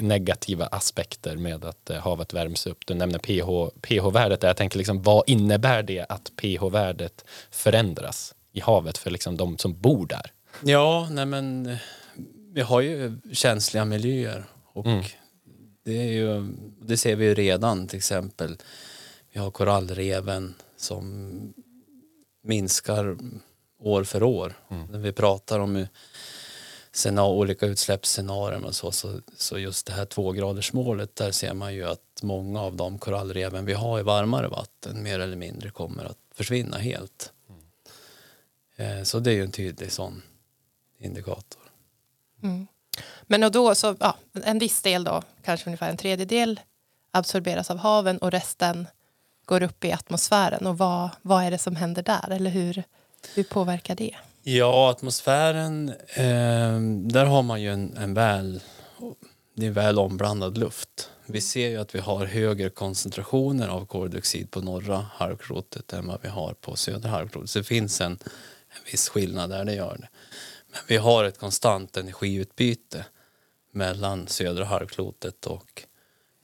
negativa 0.01 0.67
aspekter 0.67 1.37
med 1.37 1.65
att 1.65 1.91
eh, 1.91 1.97
havet 1.99 2.33
värms 2.35 2.67
upp. 2.67 2.87
Du 2.87 2.95
nämner 2.95 3.19
pH, 3.19 3.75
pH-värdet 3.81 4.41
där. 4.41 4.49
Jag 4.49 4.57
tänker 4.57 4.79
liksom, 4.79 5.03
vad 5.03 5.25
innebär 5.27 5.83
det 5.83 6.07
att 6.09 6.33
pH-värdet 6.37 7.25
förändras 7.51 8.35
i 8.53 8.61
havet 8.61 8.99
för 8.99 9.11
liksom 9.11 9.37
de 9.37 9.59
som 9.59 9.81
bor 9.81 10.07
där? 10.07 10.33
Ja, 10.65 11.09
nej 11.11 11.27
men 11.27 11.67
eh, 11.67 11.79
vi 12.53 12.61
har 12.61 12.81
ju 12.81 13.19
känsliga 13.33 13.85
miljöer 13.85 14.45
och 14.73 14.87
Mm. 14.87 15.05
det, 15.85 16.03
är 16.03 16.13
ju, 16.13 16.53
det 16.83 16.97
ser 16.97 17.17
vi 17.17 17.25
ju 17.25 17.35
redan 17.35 17.87
till 17.89 17.97
exempel. 17.97 18.57
Vi 19.33 19.41
har 19.41 19.51
korallreven 19.51 20.55
som 20.81 21.55
minskar 22.43 23.17
år 23.79 24.05
för 24.05 24.23
år. 24.23 24.55
När 24.91 24.99
vi 24.99 25.13
pratar 25.13 25.59
om 25.59 25.77
hur 25.77 25.89
scena- 26.93 27.27
olika 27.27 27.67
utsläppsscenarier 27.67 28.65
och 28.65 28.75
så, 28.75 28.93
så, 28.93 29.21
så 29.37 29.59
just 29.59 29.87
det 29.87 29.93
här 29.93 30.05
tvågradersmålet 30.07 31.17
där 31.17 31.31
ser 31.33 31.55
man 31.55 31.75
ju 31.75 31.85
att 31.85 32.23
många 32.23 32.61
av 32.61 32.77
de 32.77 32.99
korallreven 32.99 33.65
vi 33.65 33.73
har 33.73 34.01
i 34.01 34.03
varmare 34.03 34.49
vatten 34.49 35.03
mer 35.03 35.21
eller 35.21 35.37
mindre 35.37 35.71
kommer 35.71 36.05
att 36.05 36.19
försvinna 36.35 36.79
helt. 36.79 37.33
Eh, 38.77 39.03
Så 39.03 39.19
det 39.21 39.31
är 39.31 39.35
ju 39.35 39.43
en 39.43 39.53
tydlig 39.53 39.93
sån 39.93 40.23
indikator. 40.99 41.63
Mm. 42.43 42.67
Men 43.23 43.45
och 43.45 43.53
då 43.53 43.75
så, 43.75 43.97
ja, 44.01 44.17
en 44.33 44.59
viss 44.59 44.83
del 44.83 45.05
då, 45.05 45.23
kanske 45.45 45.67
ungefär 45.67 45.91
en 45.91 45.97
tredjedel 45.97 46.61
absorberas 47.11 47.71
av 47.71 47.77
haven 47.79 48.19
och 48.19 48.31
resten 48.31 48.87
går 49.51 49.63
upp 49.63 49.85
i 49.85 49.93
atmosfären. 49.93 50.67
Och 50.67 50.79
vad, 50.79 51.11
vad 51.23 51.45
är 51.45 51.51
det 51.51 51.59
som 51.59 51.77
händer 51.77 52.03
där? 52.03 52.31
Eller 52.31 52.51
hur, 52.51 52.83
hur 53.35 53.43
påverkar 53.43 53.95
det? 53.95 54.17
Ja, 54.43 54.91
atmosfären, 54.91 55.89
eh, 56.15 56.81
där 57.13 57.25
har 57.25 57.43
man 57.43 57.63
ju 57.63 57.73
en, 57.73 57.97
en 57.97 58.15
väl, 58.15 58.61
det 59.57 59.67
är 59.67 59.71
väl 59.71 59.99
omblandad 59.99 60.59
luft. 60.59 61.11
Vi 61.27 61.41
ser 61.41 61.69
ju 61.69 61.77
att 61.77 61.95
vi 61.95 61.99
har 61.99 62.27
högre 62.27 62.71
koncentrationer 62.71 63.69
av 63.69 63.87
koldioxid 63.87 64.51
på 64.51 64.61
norra 64.61 65.07
halvklotet 65.13 65.93
än 65.93 66.07
vad 66.07 66.19
vi 66.23 66.29
har 66.29 66.55
på 66.55 66.77
södra 66.77 67.11
halvklotet. 67.11 67.51
Så 67.51 67.59
det 67.59 67.65
finns 67.65 68.01
en, 68.01 68.13
en 68.13 68.85
viss 68.91 69.09
skillnad 69.09 69.51
där, 69.51 69.65
det 69.65 69.75
gör 69.75 69.97
det. 69.97 70.09
Men 70.73 70.81
vi 70.89 70.97
har 70.97 71.25
ett 71.25 71.39
konstant 71.39 71.97
energiutbyte 71.97 73.05
mellan 73.73 74.27
södra 74.27 74.65
halvklotet 74.65 75.47
och 75.47 75.83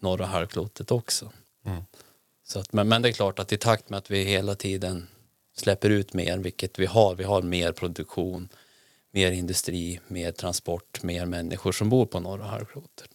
norra 0.00 0.26
halvklotet 0.26 0.90
också. 0.90 1.32
Mm. 1.66 1.82
Så 2.48 2.58
att, 2.58 2.72
men, 2.72 2.88
men 2.88 3.02
det 3.02 3.08
är 3.08 3.12
klart 3.12 3.38
att 3.38 3.52
i 3.52 3.56
takt 3.56 3.90
med 3.90 3.98
att 3.98 4.10
vi 4.10 4.24
hela 4.24 4.54
tiden 4.54 5.08
släpper 5.56 5.90
ut 5.90 6.14
mer, 6.14 6.38
vilket 6.38 6.78
vi 6.78 6.86
har, 6.86 7.14
vi 7.14 7.24
har 7.24 7.42
mer 7.42 7.72
produktion, 7.72 8.48
mer 9.10 9.32
industri, 9.32 10.00
mer 10.06 10.32
transport, 10.32 11.02
mer 11.02 11.26
människor 11.26 11.72
som 11.72 11.88
bor 11.88 12.06
på 12.06 12.20
norra 12.20 12.44
halvklotet. 12.44 13.10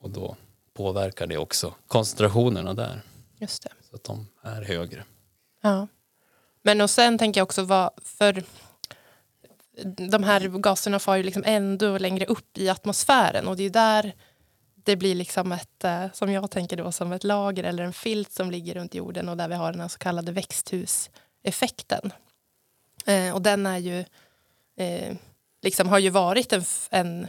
Och 0.00 0.10
då 0.10 0.36
påverkar 0.74 1.26
det 1.26 1.38
också 1.38 1.74
koncentrationerna 1.86 2.74
där, 2.74 3.02
Just 3.38 3.62
det. 3.62 3.70
så 3.90 3.96
att 3.96 4.04
de 4.04 4.26
är 4.42 4.62
högre. 4.62 5.04
Ja. 5.62 5.88
Men 6.62 6.80
och 6.80 6.90
sen 6.90 7.18
tänker 7.18 7.40
jag 7.40 7.46
också 7.46 7.62
vad 7.62 7.90
för 8.02 8.44
de 10.10 10.22
här 10.22 10.40
gaserna 10.40 10.98
far 10.98 11.16
ju 11.16 11.22
liksom 11.22 11.42
ändå 11.46 11.98
längre 11.98 12.26
upp 12.26 12.58
i 12.58 12.68
atmosfären 12.68 13.48
och 13.48 13.56
det 13.56 13.64
är 13.64 13.70
där 13.70 14.14
det 14.90 14.96
blir 14.96 15.14
liksom 15.14 15.52
ett, 15.52 15.84
eh, 15.84 16.06
som 16.12 16.32
jag 16.32 16.50
tänker 16.50 16.76
då, 16.76 16.92
som 16.92 17.12
ett 17.12 17.24
lager 17.24 17.64
eller 17.64 17.82
en 17.82 17.92
filt 17.92 18.32
som 18.32 18.50
ligger 18.50 18.74
runt 18.74 18.94
jorden 18.94 19.28
och 19.28 19.36
där 19.36 19.48
vi 19.48 19.54
har 19.54 19.72
den 19.72 19.88
så 19.88 19.98
kallade 19.98 20.32
växthuseffekten. 20.32 22.12
Eh, 23.06 23.34
och 23.34 23.42
den 23.42 23.66
är 23.66 23.78
ju, 23.78 24.04
eh, 24.76 25.16
liksom 25.62 25.88
har 25.88 25.98
ju 25.98 26.10
varit 26.10 26.52
en, 26.52 26.64
en 26.90 27.28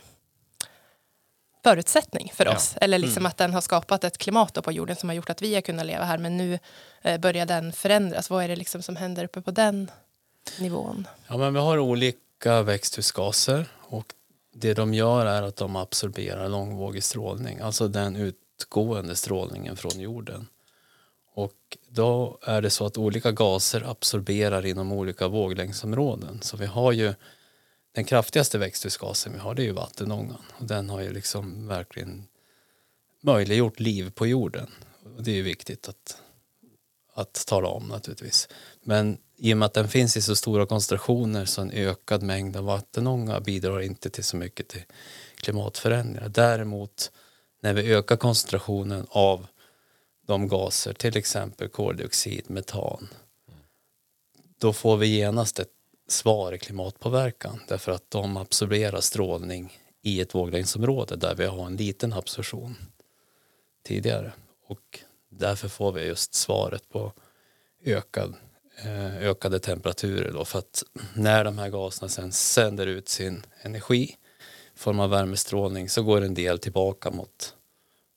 förutsättning 1.63 2.31
för 2.35 2.45
Ja. 2.45 2.55
oss. 2.55 2.75
Eller 2.81 2.99
liksom 2.99 3.25
att 3.25 3.37
den 3.37 3.53
har 3.53 3.61
skapat 3.61 4.03
ett 4.03 4.17
klimat 4.17 4.63
på 4.63 4.71
jorden 4.71 4.95
som 4.95 5.09
har 5.09 5.13
gjort 5.15 5.29
att 5.29 5.41
vi 5.41 5.53
har 5.53 5.61
kunnat 5.61 5.85
leva 5.85 6.03
här. 6.05 6.17
Men 6.17 6.37
nu 6.37 6.59
eh, 7.01 7.19
börjar 7.19 7.45
den 7.45 7.73
förändras. 7.73 8.29
Vad 8.29 8.43
är 8.43 8.47
det 8.47 8.55
liksom 8.55 8.81
som 8.81 8.95
händer 8.95 9.23
uppe 9.23 9.41
på 9.41 9.51
den 9.51 9.91
nivån? 10.59 11.07
Ja, 11.27 11.37
men 11.37 11.53
vi 11.53 11.59
har 11.59 11.77
olika 11.77 12.61
växthusgaser 12.61 13.65
och 13.81 14.13
det 14.53 14.73
de 14.73 14.93
gör 14.93 15.25
är 15.25 15.41
att 15.41 15.55
de 15.55 15.75
absorberar 15.75 16.49
långvågig 16.49 17.03
strålning, 17.03 17.59
alltså 17.59 17.87
den 17.87 18.15
utgående 18.15 19.15
strålningen 19.15 19.77
från 19.77 19.99
jorden. 19.99 20.47
Och 21.33 21.77
då 21.89 22.39
är 22.41 22.61
det 22.61 22.69
så 22.69 22.85
att 22.85 22.97
olika 22.97 23.31
gaser 23.31 23.89
absorberar 23.89 24.65
inom 24.65 24.91
olika 24.91 25.27
våglängdsområden. 25.27 26.41
Så 26.41 26.57
vi 26.57 26.65
har 26.65 26.91
ju 26.91 27.13
den 27.91 28.05
kraftigaste 28.05 28.57
växthusgasen 28.57 29.33
vi 29.33 29.39
har 29.39 29.55
det 29.55 29.61
är 29.61 29.65
ju 29.65 29.71
vattenångan 29.71 30.41
och 30.53 30.65
den 30.65 30.89
har 30.89 31.01
ju 31.01 31.13
liksom 31.13 31.67
verkligen 31.67 32.27
möjliggjort 33.21 33.79
liv 33.79 34.11
på 34.11 34.27
jorden. 34.27 34.67
Och 35.17 35.23
det 35.23 35.31
är 35.31 35.35
ju 35.35 35.41
viktigt 35.41 35.89
att, 35.89 36.21
att 37.21 37.45
tala 37.47 37.67
om 37.67 37.87
naturligtvis. 37.87 38.47
Men 38.83 39.17
i 39.37 39.53
och 39.53 39.57
med 39.57 39.65
att 39.65 39.73
den 39.73 39.87
finns 39.87 40.17
i 40.17 40.21
så 40.21 40.35
stora 40.35 40.65
koncentrationer 40.65 41.45
så 41.45 41.61
en 41.61 41.71
ökad 41.71 42.23
mängd 42.23 42.57
av 42.57 42.63
vattenånga 42.63 43.39
bidrar 43.39 43.81
inte 43.81 44.09
till 44.09 44.23
så 44.23 44.37
mycket 44.37 44.67
till 44.67 44.83
klimatförändringar. 45.35 46.29
Däremot 46.29 47.11
när 47.61 47.73
vi 47.73 47.93
ökar 47.93 48.17
koncentrationen 48.17 49.07
av 49.09 49.47
de 50.27 50.47
gaser, 50.47 50.93
till 50.93 51.17
exempel 51.17 51.69
koldioxid, 51.69 52.49
metan, 52.49 53.07
då 54.59 54.73
får 54.73 54.97
vi 54.97 55.07
genast 55.07 55.59
ett 55.59 55.71
svar 56.07 56.53
i 56.53 56.57
klimatpåverkan 56.57 57.59
därför 57.67 57.91
att 57.91 58.11
de 58.11 58.37
absorberar 58.37 59.01
strålning 59.01 59.77
i 60.01 60.21
ett 60.21 60.35
våglängdsområde 60.35 61.15
där 61.15 61.35
vi 61.35 61.45
har 61.45 61.65
en 61.65 61.75
liten 61.75 62.13
absorption 62.13 62.75
tidigare 63.83 64.31
och 64.67 64.99
därför 65.31 65.67
får 65.67 65.91
vi 65.91 66.05
just 66.05 66.33
svaret 66.33 66.89
på 66.89 67.13
ökad, 67.85 68.35
eh, 68.83 69.17
ökade 69.17 69.59
temperaturer 69.59 70.31
då 70.31 70.45
för 70.45 70.59
att 70.59 70.83
när 71.13 71.43
de 71.43 71.57
här 71.57 71.69
gaserna 71.69 72.09
sen 72.09 72.31
sänder 72.31 72.87
ut 72.87 73.09
sin 73.09 73.43
energi 73.61 74.17
i 74.75 74.79
form 74.79 74.99
av 74.99 75.09
värmestrålning 75.09 75.89
så 75.89 76.03
går 76.03 76.21
en 76.21 76.33
del 76.33 76.59
tillbaka 76.59 77.11
mot 77.11 77.55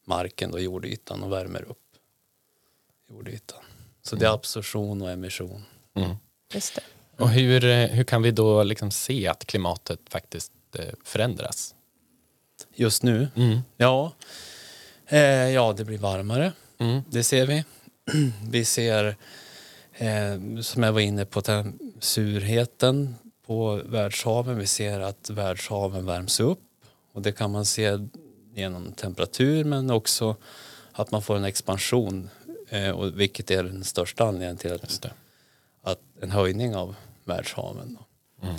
marken 0.06 0.52
och 0.52 0.60
jordytan 0.60 1.22
och 1.22 1.32
värmer 1.32 1.62
upp 1.62 1.78
jordytan. 3.10 3.62
Så 4.02 4.16
det 4.16 4.26
är 4.26 4.34
absorption 4.34 5.02
och 5.02 5.10
emission. 5.10 5.64
Mm. 5.94 6.16
Just 6.52 6.74
det. 6.74 6.82
Och 7.22 7.30
hur, 7.30 7.64
eh, 7.64 7.86
hur 7.86 8.04
kan 8.04 8.22
vi 8.22 8.30
då 8.30 8.62
liksom 8.62 8.90
se 8.90 9.28
att 9.28 9.44
klimatet 9.46 10.00
faktiskt 10.08 10.52
eh, 10.78 10.94
förändras? 11.04 11.74
Just 12.74 13.02
nu, 13.02 13.28
Mm. 13.36 13.58
ja, 13.76 14.12
eh, 15.06 15.20
ja 15.50 15.72
det 15.72 15.84
blir 15.84 15.98
varmare. 15.98 16.52
Mm. 16.78 17.02
Det 17.10 17.24
ser 17.24 17.46
vi. 17.46 17.64
Vi 18.50 18.64
ser, 18.64 19.16
eh, 19.92 20.60
som 20.60 20.82
jag 20.82 20.92
var 20.92 21.00
inne 21.00 21.24
på, 21.24 21.40
tem- 21.40 21.92
surheten 22.00 23.14
på 23.46 23.80
världshaven. 23.84 24.58
Vi 24.58 24.66
ser 24.66 25.00
att 25.00 25.30
världshaven 25.30 26.06
värms 26.06 26.40
upp 26.40 26.60
och 27.12 27.22
det 27.22 27.32
kan 27.32 27.50
man 27.50 27.64
se 27.64 27.98
genom 28.54 28.92
temperatur 28.92 29.64
men 29.64 29.90
också 29.90 30.36
att 30.92 31.10
man 31.10 31.22
får 31.22 31.36
en 31.36 31.44
expansion 31.44 32.30
eh, 32.68 32.90
och 32.90 33.20
vilket 33.20 33.50
är 33.50 33.64
den 33.64 33.84
största 33.84 34.24
anledningen 34.24 34.56
till 34.56 34.72
att, 34.72 35.06
att 35.82 36.00
en 36.20 36.30
höjning 36.30 36.76
av 36.76 36.94
världshaven. 37.24 37.98
Mm. 38.42 38.54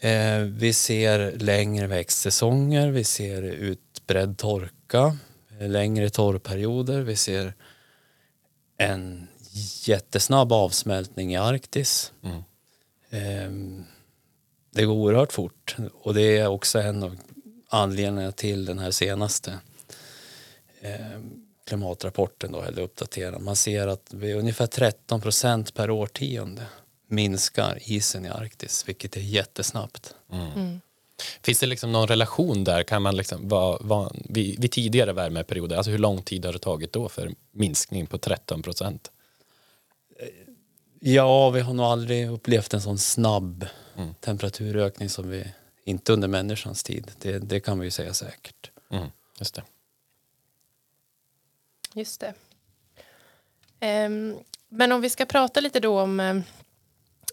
Eh, 0.00 0.48
vi 0.58 0.72
ser 0.72 1.32
längre 1.38 1.86
växtsäsonger, 1.86 2.90
vi 2.90 3.04
ser 3.04 3.42
utbredd 3.42 4.38
torka, 4.38 5.16
längre 5.58 6.10
torrperioder, 6.10 7.00
vi 7.00 7.16
ser 7.16 7.54
en 8.76 9.28
jättesnabb 9.84 10.52
avsmältning 10.52 11.32
i 11.32 11.36
Arktis. 11.36 12.12
Mm. 12.22 12.42
Eh, 13.10 13.84
det 14.70 14.84
går 14.84 14.94
oerhört 14.94 15.32
fort 15.32 15.76
och 16.02 16.14
det 16.14 16.38
är 16.38 16.46
också 16.46 16.78
en 16.78 17.02
av 17.02 17.16
anledningarna 17.68 18.32
till 18.32 18.64
den 18.64 18.78
här 18.78 18.90
senaste 18.90 19.58
eh, 20.80 21.20
klimatrapporten 21.66 22.52
då, 22.52 22.62
eller 22.62 22.82
uppdaterad. 22.82 23.42
Man 23.42 23.56
ser 23.56 23.86
att 23.86 24.14
vi 24.14 24.34
ungefär 24.34 24.66
13 24.66 25.20
procent 25.20 25.74
per 25.74 25.90
årtionde 25.90 26.62
minskar 27.08 27.78
isen 27.82 28.24
i 28.24 28.28
Arktis, 28.28 28.88
vilket 28.88 29.16
är 29.16 29.20
jättesnabbt. 29.20 30.14
Mm. 30.32 30.80
Finns 31.42 31.58
det 31.60 31.66
liksom 31.66 31.92
någon 31.92 32.08
relation 32.08 32.64
där? 32.64 32.82
Kan 32.82 33.02
man 33.02 33.16
liksom, 33.16 33.48
vad, 33.48 33.82
vad, 33.84 34.16
vid, 34.24 34.60
vid 34.60 34.72
tidigare 34.72 35.12
värmeperioder, 35.12 35.76
alltså 35.76 35.90
hur 35.90 35.98
lång 35.98 36.22
tid 36.22 36.44
har 36.44 36.52
det 36.52 36.58
tagit 36.58 36.92
då 36.92 37.08
för 37.08 37.30
minskning 37.52 38.06
på 38.06 38.18
13 38.18 38.62
procent? 38.62 39.10
Ja, 41.00 41.50
vi 41.50 41.60
har 41.60 41.74
nog 41.74 41.86
aldrig 41.86 42.30
upplevt 42.30 42.74
en 42.74 42.80
sån 42.82 42.98
snabb 42.98 43.66
Mm. 43.98 44.14
temperaturökning 44.20 45.08
som 45.08 45.30
vi, 45.30 45.52
inte 45.84 46.12
under 46.12 46.28
människans 46.28 46.82
tid. 46.82 47.12
Det, 47.18 47.38
det 47.38 47.60
kan 47.60 47.78
vi 47.78 47.84
ju 47.86 47.90
säga 47.90 48.14
säkert. 48.14 48.70
Mm. 48.90 49.06
Just 49.38 49.54
det. 49.54 49.62
Just 51.94 52.20
det. 52.20 52.34
Ehm, 53.80 54.38
men 54.68 54.92
om 54.92 55.00
vi 55.00 55.10
ska 55.10 55.26
prata 55.26 55.60
lite 55.60 55.80
då 55.80 56.00
om 56.00 56.20
eh, 56.20 56.40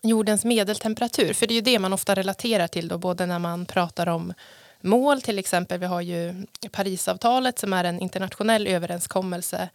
jordens 0.04 0.46
medeltemperatur, 0.46 1.34
för 1.34 1.48
det 1.48 1.54
är 1.54 1.56
ju 1.56 1.62
det 1.62 1.80
man 1.80 1.94
ofta 1.94 2.16
relaterar 2.16 2.68
till 2.68 2.88
då, 2.88 2.98
både 2.98 3.26
när 3.26 3.40
man 3.40 3.66
pratar 3.66 4.08
om 4.10 4.34
mål, 4.82 5.22
till 5.22 5.40
exempel, 5.40 5.80
vi 5.80 5.86
har 5.86 6.02
ju 6.02 6.46
Parisavtalet 6.72 7.60
som 7.60 7.74
är 7.74 7.84
en 7.84 8.00
internationell 8.00 8.68
överenskommelse 8.68 9.70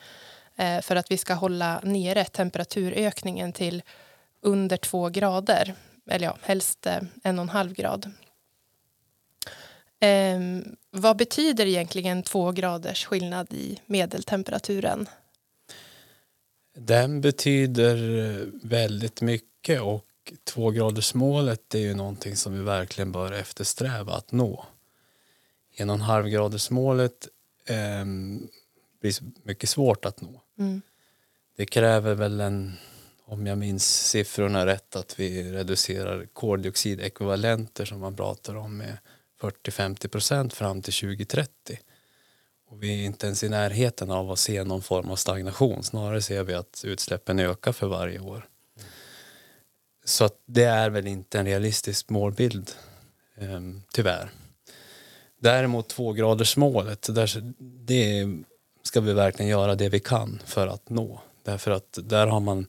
eh, 0.56 0.80
för 0.80 0.96
att 0.96 1.10
vi 1.10 1.18
ska 1.18 1.34
hålla 1.34 1.80
nere 1.82 2.24
temperaturökningen 2.24 3.52
till 3.52 3.82
under 4.42 4.76
två 4.76 5.08
grader, 5.08 5.74
eller 6.10 6.26
ja, 6.26 6.38
helst 6.42 6.86
eh, 6.86 6.98
en 7.22 7.38
och 7.38 7.42
en 7.42 7.48
halv 7.48 7.72
grad. 7.72 8.12
Eh, 10.00 10.40
vad 10.90 11.16
betyder 11.16 11.66
egentligen 11.66 12.22
två 12.22 12.52
graders 12.52 13.06
skillnad 13.06 13.52
i 13.52 13.80
medeltemperaturen? 13.86 15.08
Den 16.78 17.20
betyder 17.20 18.18
eh, 18.18 18.46
väldigt 18.62 19.20
mycket 19.20 19.80
och 19.80 20.07
tvågradersmålet 20.44 21.74
är 21.74 21.78
ju 21.78 21.94
någonting 21.94 22.36
som 22.36 22.52
vi 22.52 22.60
verkligen 22.60 23.12
bör 23.12 23.32
eftersträva 23.32 24.12
att 24.12 24.32
nå. 24.32 24.66
En 25.76 25.90
och 25.90 25.94
en 25.94 26.00
halv 26.00 26.28
gradersmålet 26.28 27.28
eh, 27.66 28.04
blir 29.00 29.14
mycket 29.42 29.68
svårt 29.68 30.04
att 30.04 30.20
nå. 30.20 30.42
Mm. 30.58 30.82
Det 31.56 31.66
kräver 31.66 32.14
väl 32.14 32.40
en, 32.40 32.72
om 33.24 33.46
jag 33.46 33.58
minns 33.58 34.08
siffrorna 34.08 34.66
rätt, 34.66 34.96
att 34.96 35.20
vi 35.20 35.52
reducerar 35.52 36.26
koldioxidekvivalenter 36.32 37.84
som 37.84 38.00
man 38.00 38.16
pratar 38.16 38.56
om 38.56 38.76
med 38.76 38.98
40-50 39.40 40.08
procent 40.08 40.54
fram 40.54 40.82
till 40.82 40.92
2030. 40.92 41.78
Och 42.68 42.82
vi 42.82 43.00
är 43.00 43.06
inte 43.06 43.26
ens 43.26 43.44
i 43.44 43.48
närheten 43.48 44.10
av 44.10 44.30
att 44.30 44.38
se 44.38 44.64
någon 44.64 44.82
form 44.82 45.10
av 45.10 45.16
stagnation. 45.16 45.82
Snarare 45.82 46.22
ser 46.22 46.42
vi 46.42 46.54
att 46.54 46.82
utsläppen 46.84 47.38
ökar 47.38 47.72
för 47.72 47.86
varje 47.86 48.18
år 48.18 48.48
så 50.08 50.24
att 50.24 50.42
det 50.46 50.64
är 50.64 50.90
väl 50.90 51.06
inte 51.06 51.38
en 51.38 51.46
realistisk 51.46 52.08
målbild, 52.08 52.70
eh, 53.36 53.60
tyvärr. 53.92 54.30
Däremot 55.40 55.88
tvågradersmålet, 55.88 57.14
där, 57.14 57.54
det 57.58 58.26
ska 58.82 59.00
vi 59.00 59.12
verkligen 59.12 59.50
göra 59.50 59.74
det 59.74 59.88
vi 59.88 60.00
kan 60.00 60.42
för 60.44 60.66
att 60.66 60.88
nå. 60.88 61.20
Därför 61.42 61.70
att 61.70 61.98
där 62.02 62.26
har 62.26 62.40
man 62.40 62.66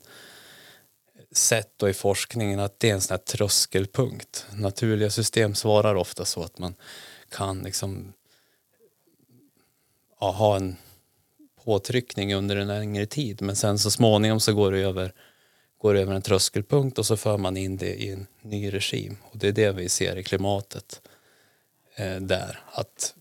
sett 1.32 1.72
då 1.76 1.88
i 1.88 1.94
forskningen 1.94 2.60
att 2.60 2.80
det 2.80 2.90
är 2.90 2.94
en 2.94 3.00
sån 3.00 3.14
här 3.14 3.18
tröskelpunkt. 3.18 4.46
Naturliga 4.52 5.10
system 5.10 5.54
svarar 5.54 5.94
ofta 5.94 6.24
så 6.24 6.42
att 6.42 6.58
man 6.58 6.74
kan 7.28 7.58
liksom 7.58 8.12
ja, 10.20 10.30
ha 10.30 10.56
en 10.56 10.76
påtryckning 11.64 12.34
under 12.34 12.56
en 12.56 12.68
längre 12.68 13.06
tid 13.06 13.42
men 13.42 13.56
sen 13.56 13.78
så 13.78 13.90
småningom 13.90 14.40
så 14.40 14.52
går 14.52 14.72
det 14.72 14.78
över, 14.78 15.12
går 15.80 15.96
över 15.96 16.14
en 16.14 16.22
tröskelpunkt 16.22 16.98
och 16.98 17.06
så 17.06 17.16
för 17.16 17.38
man 17.38 17.56
in 17.56 17.76
det 17.76 18.02
i 18.02 18.10
en 18.10 18.26
ny 18.42 18.72
regim. 18.72 19.16
Och 19.22 19.38
det 19.38 19.48
är 19.48 19.52
det 19.52 19.72
vi 19.72 19.88
ser 19.88 20.16
i 20.16 20.22
klimatet 20.22 21.00
eh, 21.96 22.16
där. 22.16 22.60
Att 22.72 23.14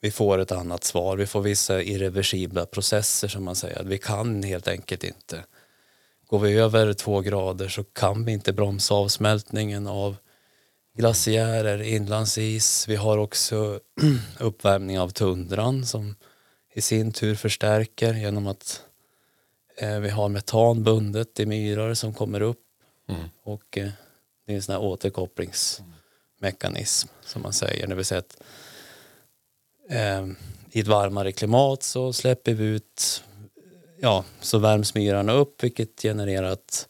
vi 0.00 0.10
får 0.10 0.38
ett 0.38 0.52
annat 0.52 0.84
svar, 0.84 1.16
vi 1.16 1.26
får 1.26 1.40
vissa 1.40 1.82
irreversibla 1.82 2.66
processer 2.66 3.28
som 3.28 3.44
man 3.44 3.56
säger, 3.56 3.84
vi 3.84 3.98
kan 3.98 4.42
helt 4.42 4.68
enkelt 4.68 5.04
inte. 5.04 5.44
Går 6.26 6.38
vi 6.38 6.58
över 6.58 6.92
två 6.92 7.20
grader 7.20 7.68
så 7.68 7.84
kan 7.84 8.24
vi 8.24 8.32
inte 8.32 8.52
bromsa 8.52 8.94
avsmältningen 8.94 9.86
av 9.86 10.16
glaciärer, 10.96 11.82
inlandsis. 11.82 12.88
Vi 12.88 12.96
har 12.96 13.18
också 13.18 13.80
uppvärmning 14.40 15.00
av 15.00 15.08
tundran 15.08 15.86
som 15.86 16.14
i 16.74 16.80
sin 16.80 17.12
tur 17.12 17.34
förstärker 17.34 18.14
genom 18.14 18.46
att 18.46 18.82
vi 19.82 20.10
har 20.10 20.28
metan 20.28 20.82
bundet 20.82 21.40
i 21.40 21.46
myrar 21.46 21.94
som 21.94 22.14
kommer 22.14 22.40
upp 22.40 22.64
mm. 23.08 23.22
och 23.42 23.78
eh, 23.78 23.88
det 24.46 24.52
är 24.52 24.56
en 24.56 24.62
sån 24.62 24.72
här 24.72 24.82
återkopplingsmekanism 24.82 27.08
som 27.24 27.42
man 27.42 27.52
säger. 27.52 27.86
Det 27.86 27.94
vill 27.94 28.04
säga 28.04 28.18
att 28.18 28.42
eh, 29.90 30.26
i 30.72 30.80
ett 30.80 30.86
varmare 30.86 31.32
klimat 31.32 31.82
så 31.82 32.12
släpper 32.12 32.54
vi 32.54 32.64
ut 32.64 33.24
ja, 34.00 34.24
så 34.40 34.58
värms 34.58 34.94
myrarna 34.94 35.32
upp 35.32 35.64
vilket 35.64 36.02
genererar 36.02 36.52
att 36.52 36.88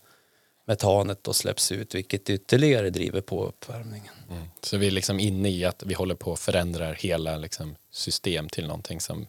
metanet 0.67 1.25
då 1.25 1.33
släpps 1.33 1.73
ut 1.73 1.95
vilket 1.95 2.31
ytterligare 2.31 2.91
driver 2.91 3.21
på 3.21 3.47
uppvärmningen. 3.47 4.15
Mm. 4.31 4.43
Så 4.63 4.77
vi 4.77 4.87
är 4.87 4.91
liksom 4.91 5.21
inne 5.21 5.51
i 5.51 5.65
att 5.65 5.83
vi 5.87 5.95
håller 5.95 6.15
på 6.15 6.33
att 6.33 6.41
förändra 6.41 6.93
hela 6.93 7.37
liksom 7.37 7.77
system 7.91 8.49
till 8.49 8.67
någonting 8.67 9.01
som, 9.01 9.27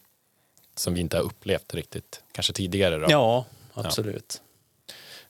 som 0.76 0.94
vi 0.94 1.02
inte 1.02 1.18
har 1.18 1.24
upplevt 1.24 1.74
riktigt 1.74 2.24
kanske 2.32 2.54
tidigare? 2.54 2.98
Då. 2.98 3.06
Ja, 3.10 3.46
absolut. 3.74 4.42
Ja. 4.42 4.50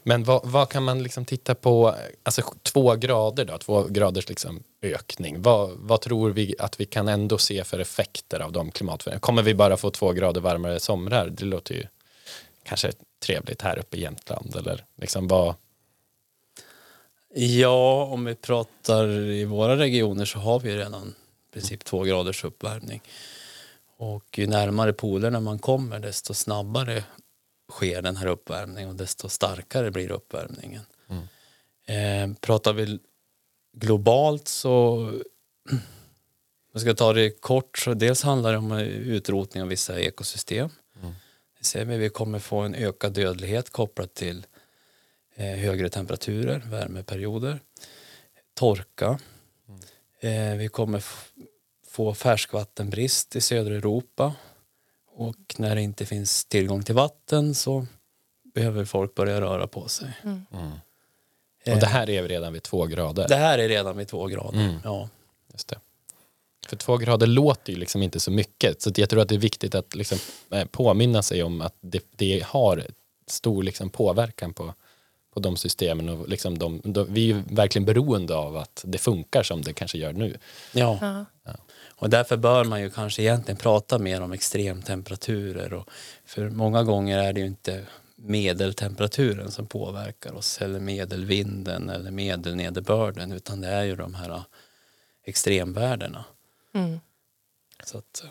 Men 0.04 0.24
vad, 0.24 0.42
vad, 0.44 0.70
kan 0.70 0.84
man 0.84 1.04
liksom 1.04 1.26
titta 1.26 1.56
på, 1.56 1.96
alltså 2.24 2.42
två 2.64 2.96
grader 2.96 3.46
då, 3.46 3.58
två 3.58 3.84
graders 3.84 4.30
liksom 4.30 4.64
ökning. 4.82 5.42
Vad, 5.42 5.72
vad 5.76 6.02
tror 6.02 6.30
vi 6.30 6.56
att 6.60 6.80
vi 6.80 6.86
kan 6.86 7.08
ändå 7.08 7.38
se 7.38 7.64
för 7.64 7.80
effekter 7.80 8.40
av 8.40 8.52
de 8.52 8.72
klimatförändringarna? 8.72 9.20
Kommer 9.20 9.44
vi 9.44 9.54
bara 9.54 9.78
få 9.78 9.90
två 9.90 10.12
grader 10.12 10.42
varmare 10.42 10.80
somrar? 10.80 11.30
Det 11.30 11.46
låter 11.46 11.76
ju 11.76 11.84
kanske 12.64 12.92
trevligt 13.26 13.62
här 13.62 13.80
uppe 13.80 13.98
i 13.98 14.02
Jämtland 14.02 14.56
eller 14.56 14.86
liksom 14.96 15.28
vad? 15.28 15.56
Ja, 17.36 18.04
om 18.04 18.26
vi 18.26 18.36
pratar 18.36 19.10
i 19.10 19.46
våra 19.46 19.78
regioner 19.78 20.26
så 20.26 20.40
har 20.40 20.60
vi 20.60 20.78
redan 20.78 21.16
i 21.50 21.54
princip 21.54 21.84
två 21.86 22.04
graders 22.04 22.44
uppvärmning. 22.44 23.02
Och 24.04 24.38
ju 24.38 24.48
närmare 24.48 24.94
polerna 24.94 25.40
man 25.40 25.60
kommer 25.60 26.00
desto 26.00 26.34
snabbare 26.34 27.04
sker 27.72 28.02
den 28.02 28.16
här 28.16 28.28
uppvärmningen 28.28 28.90
och 28.90 28.96
desto 28.96 29.30
starkare 29.30 29.92
blir 29.92 30.12
uppvärmningen. 30.12 30.82
Mm. 31.10 32.32
Eh, 32.32 32.38
pratar 32.40 32.74
vi 32.74 33.00
globalt 33.74 34.48
så 34.48 35.12
jag 36.72 36.82
ska 36.82 36.94
ta 36.94 37.14
det 37.14 37.42
kort 37.42 37.78
så 37.78 37.94
dels 37.94 38.24
handlar 38.24 38.52
det 38.52 38.58
om 38.58 38.72
utrotning 38.72 39.64
av 39.64 39.70
vissa 39.70 40.00
ekosystem. 40.00 40.70
Det 41.60 41.64
ser 41.66 41.86
vi, 41.86 41.98
vi 41.98 42.10
kommer 42.10 42.40
få 42.40 42.60
en 42.60 42.76
ökad 42.76 43.14
dödlighet 43.14 43.70
kopplat 43.70 44.14
till 44.14 44.46
eh, 45.36 45.46
högre 45.46 45.90
temperaturer, 45.90 46.64
värmeperioder, 46.66 47.60
torka. 48.54 49.20
Mm. 49.68 50.52
Eh, 50.52 50.58
vi 50.58 50.68
kommer 50.68 51.04
få 51.94 52.14
färskvattenbrist 52.14 53.36
i 53.36 53.42
södra 53.42 53.76
Europa 53.76 54.34
och 55.16 55.56
när 55.58 55.76
det 55.76 55.82
inte 55.82 56.06
finns 56.06 56.46
tillgång 56.46 56.84
till 56.84 56.96
vatten 56.96 57.56
så 57.56 57.86
behöver 58.54 58.86
folk 58.86 59.16
börja 59.16 59.42
röra 59.42 59.68
på 59.68 59.88
sig. 59.88 60.14
Mm. 60.24 60.46
Mm. 60.54 60.72
Och 61.76 61.80
det 61.80 61.86
här 61.86 62.10
är 62.10 62.28
redan 62.28 62.54
vid 62.54 62.64
två 62.64 62.86
grader? 62.86 63.28
Det 63.28 63.36
här 63.36 63.60
är 63.60 63.70
redan 63.70 63.98
vid 63.98 64.08
två 64.08 64.26
grader, 64.28 64.60
mm. 64.60 64.76
ja. 64.84 65.10
Just 65.52 65.68
det. 65.68 65.80
För 66.68 66.76
två 66.76 66.98
grader 66.98 67.28
låter 67.28 67.74
ju 67.74 67.80
liksom 67.80 68.04
inte 68.04 68.20
så 68.20 68.32
mycket. 68.32 68.82
Så 68.82 68.92
jag 68.96 69.10
tror 69.10 69.22
att 69.22 69.30
det 69.30 69.36
är 69.36 69.40
viktigt 69.40 69.76
att 69.76 69.96
liksom 69.96 70.18
eh, 70.52 70.66
påminna 70.66 71.24
sig 71.24 71.44
om 71.44 71.62
att 71.62 71.76
det, 71.82 72.04
det 72.16 72.44
har 72.46 72.88
stor 73.28 73.64
liksom 73.64 73.90
påverkan 73.90 74.54
på, 74.54 74.74
på 75.34 75.40
de 75.40 75.58
systemen. 75.58 76.10
Och 76.10 76.30
liksom 76.30 76.58
de, 76.58 76.82
de, 76.84 77.14
vi 77.14 77.32
är 77.32 77.44
verkligen 77.50 77.86
beroende 77.86 78.36
av 78.36 78.58
att 78.58 78.82
det 78.88 78.98
funkar 78.98 79.44
som 79.44 79.62
det 79.62 79.74
kanske 79.74 79.98
gör 79.98 80.14
nu. 80.14 80.38
Ja. 80.72 81.26
ja. 81.44 81.52
Och 81.96 82.10
därför 82.10 82.38
bör 82.38 82.66
man 82.66 82.82
ju 82.82 82.90
kanske 82.90 83.22
egentligen 83.22 83.58
prata 83.58 84.00
mer 84.00 84.22
om 84.22 84.32
extremtemperaturer. 84.32 85.74
Och 85.74 85.90
för 86.26 86.50
många 86.50 86.84
gånger 86.84 87.18
är 87.18 87.34
det 87.34 87.40
ju 87.40 87.46
inte 87.48 87.86
medeltemperaturen 88.16 89.52
som 89.52 89.68
påverkar 89.68 90.34
oss 90.34 90.62
eller 90.62 90.80
medelvinden 90.80 91.90
eller 91.90 92.12
medelnederbörden 92.12 93.32
utan 93.32 93.62
det 93.62 93.68
är 93.68 93.84
ju 93.84 93.96
de 93.96 94.14
här 94.14 94.44
extremvärdena. 95.24 96.26
Mm. 96.74 97.00
Så 97.84 97.98
att, 97.98 98.24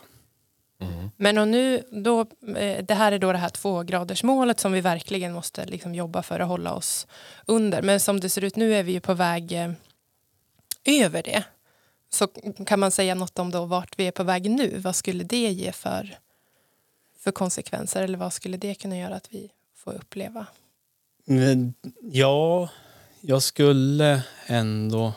mm. 0.80 1.10
Men 1.16 1.38
och 1.38 1.48
nu, 1.48 1.82
då, 1.90 2.20
eh, 2.56 2.84
det 2.84 2.94
här 2.94 3.12
är 3.12 3.18
då 3.18 3.32
det 3.32 3.38
här 3.38 3.48
tvågradersmålet 3.48 4.60
som 4.60 4.72
vi 4.72 4.80
verkligen 4.80 5.32
måste 5.32 5.66
liksom 5.66 5.94
jobba 5.94 6.22
för 6.22 6.40
att 6.40 6.48
hålla 6.48 6.74
oss 6.74 7.06
under. 7.46 7.82
Men 7.82 8.00
som 8.00 8.20
det 8.20 8.28
ser 8.28 8.44
ut 8.44 8.56
nu 8.56 8.74
är 8.74 8.82
vi 8.82 8.92
ju 8.92 9.00
på 9.00 9.14
väg 9.14 9.52
eh, 9.52 9.72
över 10.84 11.22
det. 11.22 11.44
Så 12.12 12.26
kan 12.66 12.80
man 12.80 12.90
säga 12.90 13.14
något 13.14 13.38
om 13.38 13.50
då 13.50 13.64
vart 13.64 13.98
vi 13.98 14.06
är 14.06 14.10
på 14.10 14.22
väg 14.22 14.50
nu? 14.50 14.78
Vad 14.78 14.96
skulle 14.96 15.24
det 15.24 15.50
ge 15.50 15.72
för, 15.72 16.18
för 17.18 17.32
konsekvenser? 17.32 18.02
Eller 18.02 18.18
vad 18.18 18.32
skulle 18.32 18.56
det 18.56 18.74
kunna 18.74 18.98
göra 18.98 19.14
att 19.14 19.28
vi 19.30 19.50
får 19.76 19.94
uppleva? 19.94 20.46
Ja, 22.00 22.68
jag 23.20 23.42
skulle 23.42 24.22
ändå 24.46 25.12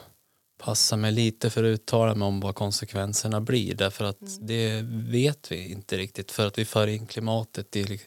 passa 0.58 0.98
mig 0.98 1.12
lite 1.12 1.50
för 1.50 1.64
att 1.64 1.68
uttala 1.68 2.16
mig 2.16 2.26
om 2.26 2.40
vad 2.40 2.56
konsekvenserna 2.56 3.42
blir 3.42 3.76
därför 3.76 4.06
att 4.06 4.22
mm. 4.22 4.48
det 4.48 4.82
vet 5.12 5.52
vi 5.52 5.72
inte 5.72 5.98
riktigt 5.98 6.32
för 6.32 6.48
att 6.48 6.58
vi 6.58 6.66
för 6.66 6.88
in 6.88 7.08
klimatet 7.08 7.76
i 7.76 8.00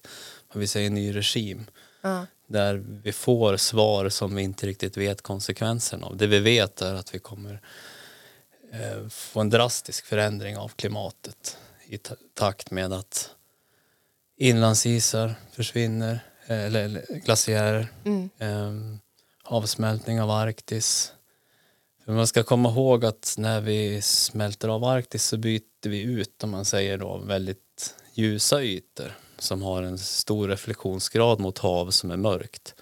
vad 0.53 0.61
vi 0.61 0.67
säger, 0.67 0.87
en 0.87 0.95
ny 0.95 1.17
regim 1.17 1.67
mm. 2.05 2.27
där 2.47 2.75
vi 3.03 3.13
får 3.13 3.57
svar 3.57 4.09
som 4.09 4.35
vi 4.35 4.43
inte 4.43 4.67
riktigt 4.67 4.97
vet 4.97 5.23
konsekvenserna 5.23 6.07
av. 6.07 6.17
Det 6.17 6.27
vi 6.27 6.39
vet 6.39 6.83
är 6.83 6.95
att 6.95 7.15
vi 7.15 7.19
kommer 7.19 7.61
få 9.11 9.41
en 9.41 9.51
drastisk 9.51 10.07
förändring 10.07 10.57
av 10.57 10.69
klimatet 10.69 11.59
i 11.87 11.99
takt 12.35 12.71
med 12.71 12.93
att 12.93 13.31
inlandsisar 14.37 15.35
försvinner, 15.53 16.21
eller, 16.47 16.85
eller 16.85 17.21
glaciärer, 17.25 17.89
mm. 18.05 18.31
eh, 18.39 18.99
avsmältning 19.45 20.21
av 20.21 20.31
Arktis, 20.31 21.13
men 22.09 22.17
man 22.17 22.27
ska 22.27 22.43
komma 22.43 22.69
ihåg 22.69 23.05
att 23.05 23.35
när 23.39 23.61
vi 23.61 24.03
smälter 24.03 24.69
av 24.69 24.85
Arktis 24.85 25.25
så 25.25 25.37
byter 25.37 25.89
vi 25.89 26.03
ut, 26.03 26.45
om 26.45 26.51
man 26.51 26.65
säger 26.65 26.99
då, 26.99 27.19
väldigt 27.19 27.95
ljusa 28.15 28.63
ytor 28.63 29.19
som 29.39 29.63
har 29.63 29.83
en 29.83 29.99
stor 29.99 30.49
reflektionsgrad 30.49 31.41
mot 31.41 31.59
hav 31.59 31.91
som 31.91 32.11
är 32.11 32.17
mörkt. 32.17 32.75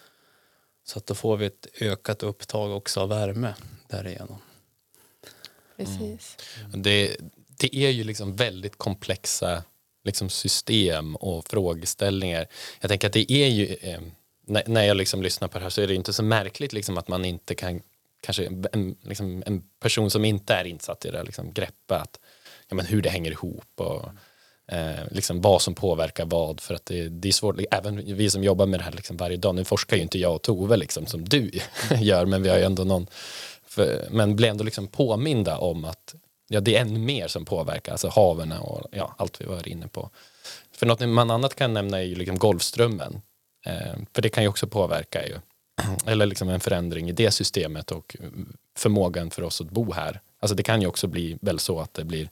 Så 0.84 0.98
att 0.98 1.06
då 1.06 1.14
får 1.14 1.36
vi 1.36 1.46
ett 1.46 1.66
ökat 1.80 2.22
upptag 2.22 2.76
också 2.76 3.00
av 3.00 3.08
värme 3.08 3.54
därigenom. 3.88 4.38
Precis. 5.76 6.36
Mm. 6.68 6.82
Det, 6.82 7.16
det 7.56 7.76
är 7.76 7.90
ju 7.90 8.04
liksom 8.04 8.36
väldigt 8.36 8.78
komplexa 8.78 9.62
liksom 10.04 10.28
system 10.28 11.16
och 11.16 11.44
frågeställningar. 11.44 12.46
Jag 12.80 12.88
tänker 12.88 13.06
att 13.06 13.12
det 13.12 13.32
är 13.32 13.48
ju, 13.48 13.76
eh, 13.80 14.00
när, 14.46 14.62
när 14.66 14.84
jag 14.84 14.96
liksom 14.96 15.22
lyssnar 15.22 15.48
på 15.48 15.58
det 15.58 15.64
här 15.64 15.70
så 15.70 15.82
är 15.82 15.86
det 15.86 15.94
inte 15.94 16.12
så 16.12 16.22
märkligt 16.22 16.72
liksom 16.72 16.98
att 16.98 17.08
man 17.08 17.24
inte 17.24 17.54
kan 17.54 17.80
kanske 18.20 18.46
en, 18.72 18.96
liksom 19.02 19.42
en 19.46 19.62
person 19.80 20.10
som 20.10 20.24
inte 20.24 20.54
är 20.54 20.64
insatt 20.64 21.04
i 21.04 21.10
det 21.10 21.22
liksom, 21.22 21.52
greppa 21.52 21.98
att, 21.98 22.20
ja, 22.68 22.74
men 22.74 22.86
hur 22.86 23.02
det 23.02 23.10
hänger 23.10 23.30
ihop 23.30 23.70
och 23.74 24.08
eh, 24.72 25.04
liksom 25.10 25.40
vad 25.40 25.62
som 25.62 25.74
påverkar 25.74 26.24
vad 26.24 26.60
för 26.60 26.74
att 26.74 26.86
det, 26.86 27.08
det 27.08 27.28
är 27.28 27.32
svårt, 27.32 27.60
även 27.70 28.16
vi 28.16 28.30
som 28.30 28.44
jobbar 28.44 28.66
med 28.66 28.80
det 28.80 28.84
här 28.84 28.92
liksom 28.92 29.16
varje 29.16 29.36
dag, 29.36 29.54
nu 29.54 29.64
forskar 29.64 29.96
ju 29.96 30.02
inte 30.02 30.18
jag 30.18 30.34
och 30.34 30.42
Tove 30.42 30.76
liksom, 30.76 31.06
som 31.06 31.24
du 31.24 31.50
gör 32.00 32.26
men 32.26 32.42
vi 32.42 32.48
har 32.48 32.56
ju 32.56 32.64
ändå 32.64 32.84
någon 32.84 33.06
för, 33.76 34.08
men 34.10 34.36
blir 34.36 34.48
ändå 34.48 34.64
liksom 34.64 34.86
påminda 34.86 35.58
om 35.58 35.84
att 35.84 36.14
ja, 36.48 36.60
det 36.60 36.76
är 36.76 36.80
ännu 36.80 36.98
mer 36.98 37.28
som 37.28 37.44
påverkar, 37.44 37.92
alltså 37.92 38.08
haven 38.08 38.52
och 38.52 38.86
ja, 38.92 39.14
allt 39.18 39.40
vi 39.40 39.44
var 39.44 39.68
inne 39.68 39.88
på. 39.88 40.10
För 40.72 40.86
något 40.86 41.08
man 41.08 41.30
annat 41.30 41.54
kan 41.54 41.72
nämna 41.72 41.98
är 41.98 42.02
ju 42.02 42.14
liksom 42.14 42.38
Golfströmmen. 42.38 43.22
Eh, 43.66 43.94
för 44.12 44.22
det 44.22 44.28
kan 44.28 44.42
ju 44.42 44.48
också 44.48 44.66
påverka 44.66 45.26
ju 45.26 45.34
eller 46.06 46.26
liksom 46.26 46.48
en 46.48 46.60
förändring 46.60 47.08
i 47.08 47.12
det 47.12 47.30
systemet 47.30 47.92
och 47.92 48.16
förmågan 48.76 49.30
för 49.30 49.42
oss 49.42 49.60
att 49.60 49.70
bo 49.70 49.92
här. 49.92 50.20
Alltså 50.40 50.54
det 50.54 50.62
kan 50.62 50.80
ju 50.80 50.86
också 50.88 51.06
bli 51.06 51.38
väl 51.40 51.58
så 51.58 51.80
att 51.80 51.94
det 51.94 52.04
blir 52.04 52.28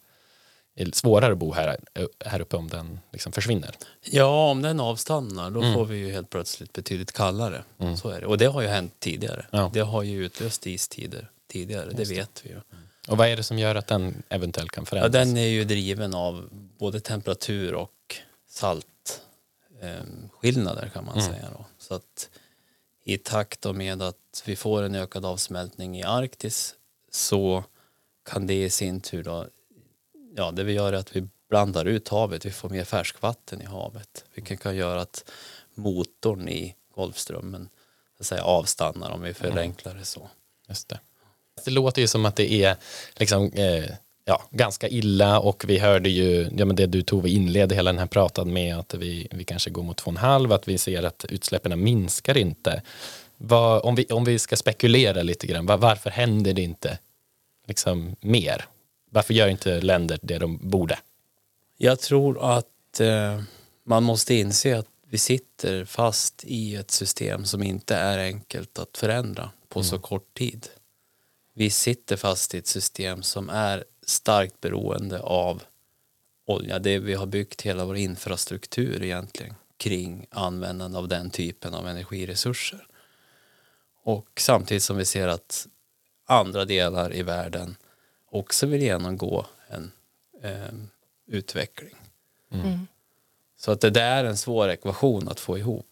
svårare 0.93 1.33
att 1.33 1.39
bo 1.39 1.53
här, 1.53 1.77
här 2.25 2.41
uppe 2.41 2.57
om 2.57 2.69
den 2.69 3.01
liksom 3.13 3.33
försvinner. 3.33 3.75
Ja, 4.11 4.51
om 4.51 4.63
den 4.63 4.81
avstannar 4.81 5.51
då 5.51 5.61
mm. 5.61 5.75
får 5.75 5.85
vi 5.85 5.97
ju 5.97 6.13
helt 6.13 6.31
plötsligt 6.31 6.73
betydligt 6.73 7.13
kallare. 7.13 7.65
Mm. 7.79 7.97
Så 7.97 8.09
är 8.09 8.21
det. 8.21 8.27
Och 8.27 8.39
det 8.39 8.47
har 8.47 8.63
ju 8.63 8.69
hänt 8.69 8.95
tidigare. 8.99 9.47
Ja. 9.51 9.71
Det 9.75 9.81
har 9.81 10.03
ju 10.03 10.25
utlöst 10.25 10.67
istider 10.67 11.29
tidigare, 11.55 11.85
det, 11.85 11.95
det 11.95 12.05
vet 12.05 12.41
vi 12.45 12.49
ju. 12.49 12.55
Mm. 12.55 12.65
Och 13.09 13.19
vad 13.19 13.29
är 13.29 13.37
det 13.37 13.43
som 13.43 13.59
gör 13.59 13.75
att 13.75 13.87
den 13.87 14.23
eventuellt 14.29 14.71
kan 14.71 14.87
förändras? 14.87 15.15
Ja, 15.15 15.25
den 15.25 15.37
är 15.37 15.47
ju 15.47 15.65
driven 15.65 16.15
av 16.15 16.49
både 16.53 17.01
temperatur 17.01 17.75
och 17.75 18.17
saltskillnader 18.49 20.85
eh, 20.85 20.91
kan 20.91 21.05
man 21.05 21.19
mm. 21.19 21.33
säga. 21.33 21.49
Då. 21.53 21.65
Så 21.79 21.95
att 21.95 22.31
i 23.05 23.19
takt 23.19 23.75
med 23.75 24.03
att 24.03 24.43
vi 24.45 24.57
får 24.57 24.83
en 24.83 24.95
ökad 24.95 25.25
avsmältning 25.25 25.99
i 25.99 26.03
Arktis 26.03 26.75
så 27.11 27.65
kan 28.25 28.47
det 28.47 28.65
i 28.65 28.71
sin 28.71 29.01
tur 29.01 29.23
då, 29.23 29.47
ja 30.37 30.51
det 30.51 30.65
vi 30.65 30.73
gör 30.73 30.93
är 30.93 30.97
att 30.97 31.17
vi 31.17 31.29
blandar 31.49 31.85
ut 31.85 32.09
havet, 32.09 32.47
vi 32.47 32.51
får 32.51 32.69
mer 32.69 32.85
färskvatten 32.85 33.63
i 33.63 33.65
havet. 33.65 34.25
Vilket 34.35 34.61
kan 34.61 34.77
göra 34.77 35.01
att 35.01 35.31
motorn 35.75 36.49
i 36.49 36.75
Golfströmmen 36.95 37.69
så 38.17 38.23
att 38.23 38.27
säga, 38.27 38.45
avstannar 38.45 39.11
om 39.11 39.23
vi 39.23 39.35
förenklar 39.35 39.95
det 39.95 40.05
så. 40.05 40.31
Just 40.69 40.89
det. 40.89 41.01
Det 41.65 41.71
låter 41.71 42.03
ju 42.03 42.09
som 42.09 42.27
att 42.27 42.37
det 42.37 42.53
är 42.53 42.77
liksom, 43.17 43.53
eh, 43.53 43.85
ja, 44.25 44.43
ganska 44.51 44.89
illa 44.89 45.41
och 45.41 45.65
vi 45.69 45.79
hörde 45.79 46.09
ju, 46.09 46.51
ja, 46.57 46.65
men 46.65 46.77
det 46.77 46.87
du 46.87 47.03
Tove 47.03 47.31
inledde 47.31 47.75
hela 47.75 47.93
den 47.93 47.99
här 47.99 48.07
pratan 48.07 48.53
med 48.53 48.79
att 48.79 48.95
vi, 48.95 49.29
vi 49.31 49.45
kanske 49.45 49.71
går 49.71 49.83
mot 49.83 50.03
2,5, 50.03 50.55
att 50.55 50.69
vi 50.69 50.79
ser 50.79 51.03
att 51.03 51.25
utsläppen 51.29 51.83
minskar 51.83 52.37
inte. 52.37 52.83
Vad, 53.37 53.83
om, 53.83 53.95
vi, 53.95 54.05
om 54.05 54.25
vi 54.25 54.39
ska 54.39 54.57
spekulera 54.57 55.23
lite 55.23 55.47
grann, 55.47 55.67
var, 55.67 55.77
varför 55.77 56.11
händer 56.11 56.53
det 56.53 56.63
inte 56.63 56.99
liksom 57.67 58.17
mer? 58.21 58.65
Varför 59.11 59.35
gör 59.35 59.49
inte 59.49 59.81
länder 59.81 60.19
det 60.23 60.39
de 60.39 60.59
borde? 60.71 60.99
Jag 61.77 62.01
tror 62.01 62.57
att 62.57 63.01
eh, 63.01 63.43
man 63.87 64.03
måste 64.03 64.35
inse 64.35 64.79
att 64.79 64.87
vi 65.09 65.19
sitter 65.19 65.85
fast 65.85 66.45
i 66.47 66.77
ett 66.77 66.91
system 66.91 67.45
som 67.45 67.63
inte 67.63 67.97
är 67.97 68.19
enkelt 68.19 68.79
att 68.79 68.97
förändra 68.97 69.51
på 69.69 69.79
mm. 69.79 69.91
så 69.91 69.99
kort 69.99 70.35
tid. 70.35 70.69
Vi 71.55 71.71
sitter 71.71 72.17
fast 72.17 72.55
i 72.55 72.59
ett 72.59 72.67
system 72.67 73.23
som 73.23 73.51
är 73.51 73.85
starkt 74.07 74.61
beroende 74.61 75.21
av 75.21 75.63
olja. 76.47 76.79
Det 76.79 76.99
vi 76.99 77.15
har 77.15 77.27
byggt 77.27 77.63
hela 77.63 77.85
vår 77.85 77.97
infrastruktur 77.97 79.03
egentligen 79.03 79.55
kring 79.77 80.27
användande 80.31 80.99
av 80.99 81.09
den 81.09 81.31
typen 81.31 81.75
av 81.75 81.89
energiresurser. 81.89 82.87
Och 84.03 84.29
samtidigt 84.37 84.83
som 84.83 84.97
vi 84.97 85.05
ser 85.05 85.29
att 85.29 85.67
andra 86.27 86.65
delar 86.65 87.15
i 87.15 87.23
världen 87.23 87.77
också 88.31 88.67
vill 88.67 88.83
genomgå 88.83 89.47
en 89.69 89.93
eh, 90.43 90.75
utveckling. 91.27 91.95
Mm. 92.51 92.67
mm. 92.67 92.87
Så 93.57 93.73
att 93.73 93.81
det 93.81 93.91
där 93.91 94.25
är 94.25 94.29
en 94.29 94.37
svår 94.37 94.69
ekvation 94.69 95.29
att 95.29 95.41
få 95.41 95.59
ihop. 95.59 95.87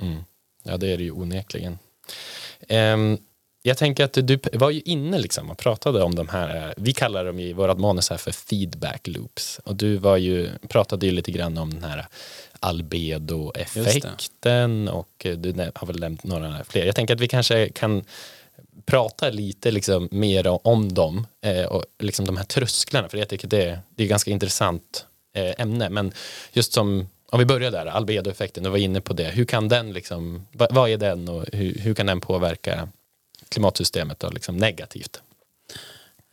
Mm. 0.00 0.24
Ja, 0.62 0.76
det 0.76 0.92
är 0.92 0.96
det 0.96 1.04
ju 1.04 1.10
onekligen. 1.10 1.78
Um, 2.68 3.18
jag 3.66 3.78
tänker 3.78 4.04
att 4.04 4.12
du 4.12 4.38
var 4.52 4.70
ju 4.70 4.80
inne 4.80 5.18
liksom 5.18 5.50
och 5.50 5.58
pratade 5.58 6.02
om 6.02 6.14
de 6.14 6.28
här, 6.28 6.74
vi 6.76 6.92
kallar 6.92 7.24
dem 7.24 7.40
i 7.40 7.52
vårat 7.52 7.78
manus 7.78 8.10
här 8.10 8.16
för 8.16 8.32
feedback 8.32 9.06
loops. 9.06 9.60
Och 9.64 9.76
du 9.76 9.96
var 9.96 10.16
ju, 10.16 10.50
pratade 10.68 11.06
ju 11.06 11.12
lite 11.12 11.32
grann 11.32 11.58
om 11.58 11.74
den 11.74 11.84
här 11.84 12.06
albedo-effekten 12.60 14.88
och 14.88 15.26
du 15.36 15.70
har 15.74 15.86
väl 15.86 16.00
nämnt 16.00 16.24
några 16.24 16.64
fler. 16.64 16.86
Jag 16.86 16.94
tänker 16.94 17.14
att 17.14 17.20
vi 17.20 17.28
kanske 17.28 17.68
kan 17.68 18.04
prata 18.84 19.30
lite 19.30 19.70
liksom 19.70 20.08
mer 20.10 20.66
om 20.66 20.94
dem 20.94 21.26
eh, 21.44 21.64
och 21.64 21.84
liksom 21.98 22.26
de 22.26 22.36
här 22.36 22.44
trösklarna, 22.44 23.08
för 23.08 23.18
jag 23.18 23.28
tycker 23.28 23.48
det, 23.48 23.78
det 23.90 24.02
är 24.02 24.04
ett 24.04 24.10
ganska 24.10 24.30
intressant 24.30 25.06
eh, 25.34 25.54
ämne. 25.58 25.90
Men 25.90 26.12
just 26.52 26.72
som, 26.72 27.08
om 27.30 27.38
vi 27.38 27.44
börjar 27.44 27.70
där, 27.70 27.86
albedoeffekten, 27.86 28.64
du 28.64 28.70
var 28.70 28.78
inne 28.78 29.00
på 29.00 29.12
det. 29.12 29.28
Hur 29.28 29.44
kan 29.44 29.68
den, 29.68 29.92
liksom, 29.92 30.46
vad, 30.52 30.74
vad 30.74 30.90
är 30.90 30.96
den 30.96 31.28
och 31.28 31.44
hur, 31.52 31.78
hur 31.78 31.94
kan 31.94 32.06
den 32.06 32.20
påverka 32.20 32.88
klimatsystemet 33.48 34.20
då, 34.20 34.30
liksom 34.30 34.56
negativt? 34.56 35.20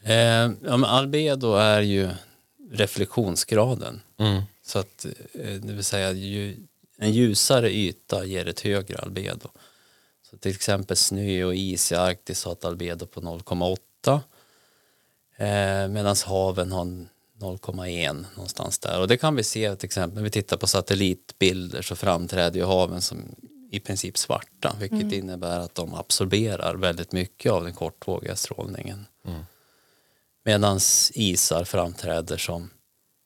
Eh, 0.03 0.51
ja, 0.63 0.87
albedo 0.87 1.55
är 1.55 1.81
ju 1.81 2.09
reflektionsgraden. 2.71 4.01
Mm. 4.19 4.41
Så 4.65 4.79
att, 4.79 5.05
eh, 5.33 5.53
det 5.53 5.73
vill 5.73 5.83
säga 5.83 6.11
ju, 6.11 6.57
en 6.97 7.11
ljusare 7.11 7.71
yta 7.71 8.25
ger 8.25 8.47
ett 8.47 8.59
högre 8.59 8.97
albedo. 8.97 9.49
Så 10.29 10.37
till 10.37 10.51
exempel 10.51 10.97
snö 10.97 11.43
och 11.43 11.55
is 11.55 11.91
i 11.91 11.95
Arktis 11.95 12.45
har 12.45 12.51
ett 12.51 12.65
albedo 12.65 13.05
på 13.05 13.21
0,8 13.21 14.21
eh, 15.37 15.87
medan 15.87 16.15
haven 16.25 16.71
har 16.71 16.85
0,1 17.39 18.25
någonstans 18.35 18.79
där. 18.79 18.99
Och 18.99 19.07
det 19.07 19.17
kan 19.17 19.35
vi 19.35 19.43
se 19.43 19.75
till 19.75 19.85
exempel 19.85 20.15
när 20.15 20.23
vi 20.23 20.29
tittar 20.29 20.57
på 20.57 20.67
satellitbilder 20.67 21.81
så 21.81 21.95
framträder 21.95 22.59
ju 22.59 22.65
haven 22.65 23.01
som 23.01 23.35
i 23.73 23.79
princip 23.79 24.17
svarta 24.17 24.75
vilket 24.79 25.01
mm. 25.01 25.13
innebär 25.13 25.59
att 25.59 25.75
de 25.75 25.93
absorberar 25.93 26.75
väldigt 26.75 27.11
mycket 27.11 27.51
av 27.51 27.63
den 27.63 27.73
kortvågiga 27.73 28.35
strålningen. 28.35 29.05
Mm. 29.25 29.43
Medan 30.43 30.79
isar 31.13 31.63
framträder 31.63 32.37
som 32.37 32.69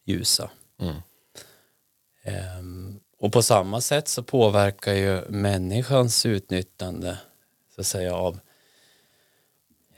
ljusa. 0.06 0.50
Mm. 0.82 0.96
Um, 2.60 3.00
och 3.20 3.34
på 3.34 3.42
samma 3.42 3.82
sätt 3.82 4.08
så 4.08 4.24
påverkar 4.24 4.94
ju 4.94 5.22
människans 5.30 6.26
utnyttjande 6.26 7.18
så 7.76 7.82
att 7.82 7.88
säga 7.88 8.16
av, 8.16 8.40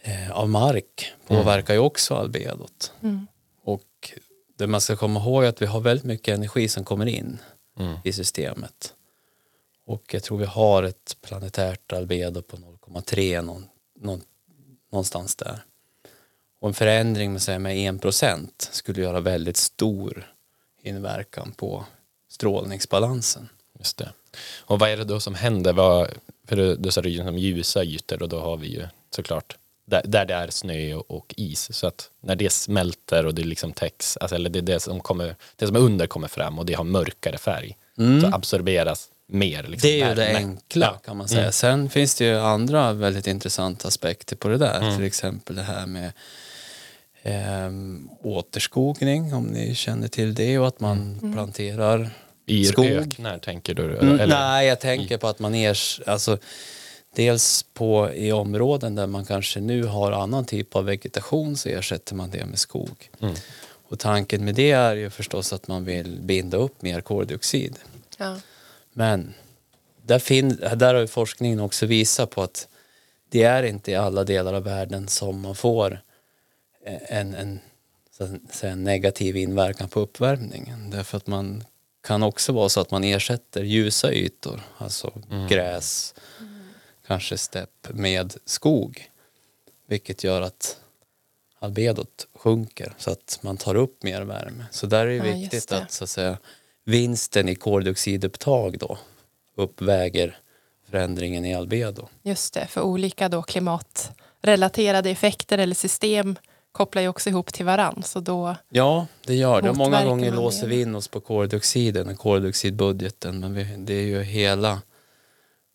eh, 0.01 0.31
av 0.31 0.49
mark 0.49 1.13
påverkar 1.27 1.73
ju 1.73 1.79
också 1.79 2.15
albedot. 2.15 2.93
Mm. 3.01 3.27
Och 3.63 4.12
det 4.57 4.67
man 4.67 4.81
ska 4.81 4.95
komma 4.95 5.19
ihåg 5.19 5.43
är 5.43 5.49
att 5.49 5.62
vi 5.62 5.65
har 5.65 5.79
väldigt 5.79 6.05
mycket 6.05 6.35
energi 6.35 6.67
som 6.67 6.83
kommer 6.83 7.05
in 7.05 7.38
mm. 7.79 7.97
i 8.03 8.13
systemet. 8.13 8.93
Och 9.89 10.13
jag 10.13 10.23
tror 10.23 10.38
vi 10.38 10.45
har 10.45 10.84
ett 10.84 11.17
planetärt 11.21 11.93
albedo 11.93 12.41
på 12.41 12.58
0,3 12.58 13.41
någon, 13.41 13.65
någon, 13.99 14.21
någonstans 14.91 15.36
där. 15.36 15.63
Och 16.60 16.67
en 16.67 16.73
förändring 16.73 17.34
med, 17.34 17.62
med 17.62 18.02
1% 18.02 18.47
skulle 18.58 19.02
göra 19.02 19.19
väldigt 19.19 19.58
stor 19.58 20.34
inverkan 20.82 21.52
på 21.52 21.86
strålningsbalansen. 22.30 23.49
Just 23.80 23.97
det. 23.97 24.13
Och 24.60 24.80
vad 24.80 24.89
är 24.89 24.97
det 24.97 25.04
då 25.04 25.19
som 25.19 25.36
händer? 25.36 25.73
Vad, 25.73 26.10
för 26.47 26.56
du, 26.56 26.75
du 26.75 26.91
sa 26.91 27.02
det 27.02 27.17
som 27.17 27.38
ljusa 27.38 27.84
ytor 27.84 28.21
och 28.21 28.30
då 28.30 28.39
har 28.39 28.58
vi 28.58 28.67
ju 28.67 28.88
såklart 29.10 29.58
där, 29.86 30.02
där 30.06 30.25
det 30.25 30.34
är 30.34 30.49
snö 30.49 30.93
och, 30.93 31.12
och, 31.12 31.34
is. 31.38 31.78
Så 31.78 31.88
att 31.88 32.10
när 32.19 32.36
det 32.36 32.49
smälter 32.49 33.25
och 33.25 33.36
det 33.36 33.43
liksom 33.43 33.73
täcks, 33.73 34.17
alltså, 34.17 34.36
eller 34.36 34.49
det, 34.49 34.62
det, 34.62 34.80
som 34.80 34.99
kommer, 34.99 35.36
det 35.56 35.67
som 35.67 35.75
är 35.75 35.80
under 35.80 36.08
kommer 36.08 36.28
fram 36.28 36.60
och 36.60 36.65
det 36.65 36.73
har 36.73 36.84
mörkare 36.84 37.38
färg, 37.38 37.78
mm. 37.97 38.21
så 38.21 38.28
absorberas 38.28 39.10
mer. 39.29 39.63
Liksom, 39.63 39.89
det 39.89 40.01
är 40.01 40.09
ju 40.09 40.15
det 40.15 40.35
enkla 40.35 40.85
ja. 40.85 40.99
kan 41.05 41.17
man 41.17 41.27
säga. 41.27 41.41
Mm. 41.41 41.51
Sen 41.51 41.89
finns 41.89 42.15
det 42.15 42.25
ju 42.25 42.39
andra 42.39 42.93
väldigt 42.93 43.27
intressanta 43.27 43.87
aspekter 43.87 44.35
på 44.35 44.47
det 44.47 44.57
där. 44.57 44.81
Mm. 44.81 44.95
Till 44.95 45.05
exempel 45.05 45.55
det 45.55 45.61
här 45.61 45.85
med 45.85 46.11
eh, 47.21 47.71
återskogning 48.21 49.33
om 49.33 49.43
ni 49.43 49.75
känner 49.75 50.07
till 50.07 50.33
det 50.33 50.59
och 50.59 50.67
att 50.67 50.79
man 50.79 51.19
mm. 51.21 51.33
planterar 51.33 52.09
I 52.45 52.65
skog. 52.65 52.85
I 52.85 52.95
öknar 52.95 53.37
tänker 53.37 53.73
du? 53.73 53.97
Mm, 53.97 54.19
eller? 54.19 54.39
nej, 54.39 54.67
jag 54.67 54.79
tänker 54.79 55.15
I... 55.15 55.17
på 55.17 55.27
att 55.27 55.39
man 55.39 55.55
ers, 55.55 56.01
alltså, 56.05 56.37
dels 57.15 57.65
på 57.73 58.09
i 58.13 58.31
områden 58.31 58.95
där 58.95 59.07
man 59.07 59.25
kanske 59.25 59.59
nu 59.59 59.83
har 59.83 60.11
annan 60.11 60.45
typ 60.45 60.75
av 60.75 60.85
vegetation 60.85 61.57
så 61.57 61.69
ersätter 61.69 62.15
man 62.15 62.29
det 62.29 62.45
med 62.45 62.59
skog. 62.59 63.09
Mm. 63.21 63.35
Och 63.89 63.99
tanken 63.99 64.45
med 64.45 64.55
det 64.55 64.71
är 64.71 64.95
ju 64.95 65.09
förstås 65.09 65.53
att 65.53 65.67
man 65.67 65.85
vill 65.85 66.19
binda 66.21 66.57
upp 66.57 66.81
mer 66.81 67.01
koldioxid. 67.01 67.75
Ja. 68.17 68.35
Men 68.99 69.33
där, 70.05 70.19
fin, 70.19 70.55
där 70.75 70.95
har 70.95 71.07
forskningen 71.07 71.59
också 71.59 71.85
visat 71.85 72.29
på 72.29 72.41
att 72.41 72.67
det 73.29 73.43
är 73.43 73.63
inte 73.63 73.91
i 73.91 73.95
alla 73.95 74.23
delar 74.23 74.53
av 74.53 74.63
världen 74.63 75.07
som 75.07 75.41
man 75.41 75.55
får 75.55 76.01
en, 76.85 77.33
en, 77.35 77.59
säga, 78.51 78.71
en 78.71 78.83
negativ 78.83 79.38
inverkan 79.38 79.89
på 79.89 79.99
uppvärmningen. 79.99 80.89
Därför 80.89 81.17
att 81.17 81.27
man 81.27 81.63
kan 82.03 82.23
också 82.23 82.51
vara 82.51 82.69
så 82.69 82.81
att 82.81 82.91
man 82.91 83.03
ersätter 83.03 83.63
ljusa 83.63 84.13
ytor, 84.13 84.62
alltså 84.77 85.21
mm. 85.31 85.47
gräs, 85.47 86.15
mm. 86.39 86.59
kanske 87.07 87.38
stepp 87.38 87.88
med 87.89 88.33
skog. 88.45 89.09
Vilket 89.88 90.23
gör 90.23 90.41
att 90.41 90.77
albedot 91.59 92.27
sjunker 92.33 92.93
så 92.97 93.12
att 93.12 93.39
man 93.41 93.57
tar 93.57 93.75
upp 93.75 94.03
mer 94.03 94.21
värme. 94.21 94.65
Så 94.71 94.88
där 94.88 95.07
är 95.07 95.21
det 95.21 95.29
ja, 95.29 95.35
viktigt 95.35 95.71
att, 95.71 95.91
så 95.91 96.03
att 96.03 96.09
säga, 96.09 96.38
vinsten 96.89 97.49
i 97.49 97.56
koldioxidupptag 97.56 98.80
då 98.80 98.97
uppväger 99.56 100.38
förändringen 100.89 101.45
i 101.45 101.56
albedo. 101.56 102.08
Just 102.23 102.54
det, 102.54 102.67
för 102.67 102.82
olika 102.82 103.30
då 103.30 103.41
klimatrelaterade 103.41 105.10
effekter 105.10 105.58
eller 105.58 105.75
system 105.75 106.36
kopplar 106.71 107.02
ju 107.02 107.08
också 107.08 107.30
ihop 107.30 107.54
till 107.54 107.65
varann. 107.65 108.04
Så 108.04 108.19
då 108.19 108.56
ja, 108.69 109.08
det 109.25 109.36
gör 109.36 109.62
det. 109.62 109.73
Många 109.73 110.06
gånger 110.06 110.32
låser 110.32 110.67
vi 110.67 110.82
in 110.82 110.95
oss 110.95 111.08
på 111.08 111.19
koldioxiden 111.19 112.10
och 112.10 112.17
koldioxidbudgeten. 112.17 113.39
Men 113.39 113.54
vi, 113.54 113.63
det 113.78 113.93
är 113.93 114.06
ju 114.06 114.23
hela 114.23 114.82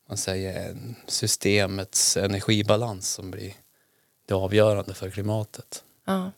man 0.09 0.17
säger, 0.17 0.77
systemets 1.07 2.17
energibalans 2.17 3.13
som 3.13 3.31
blir 3.31 3.55
det 4.27 4.35
avgörande 4.35 4.95
för 4.95 5.11
klimatet. 5.11 5.85
Ja. 6.05 6.31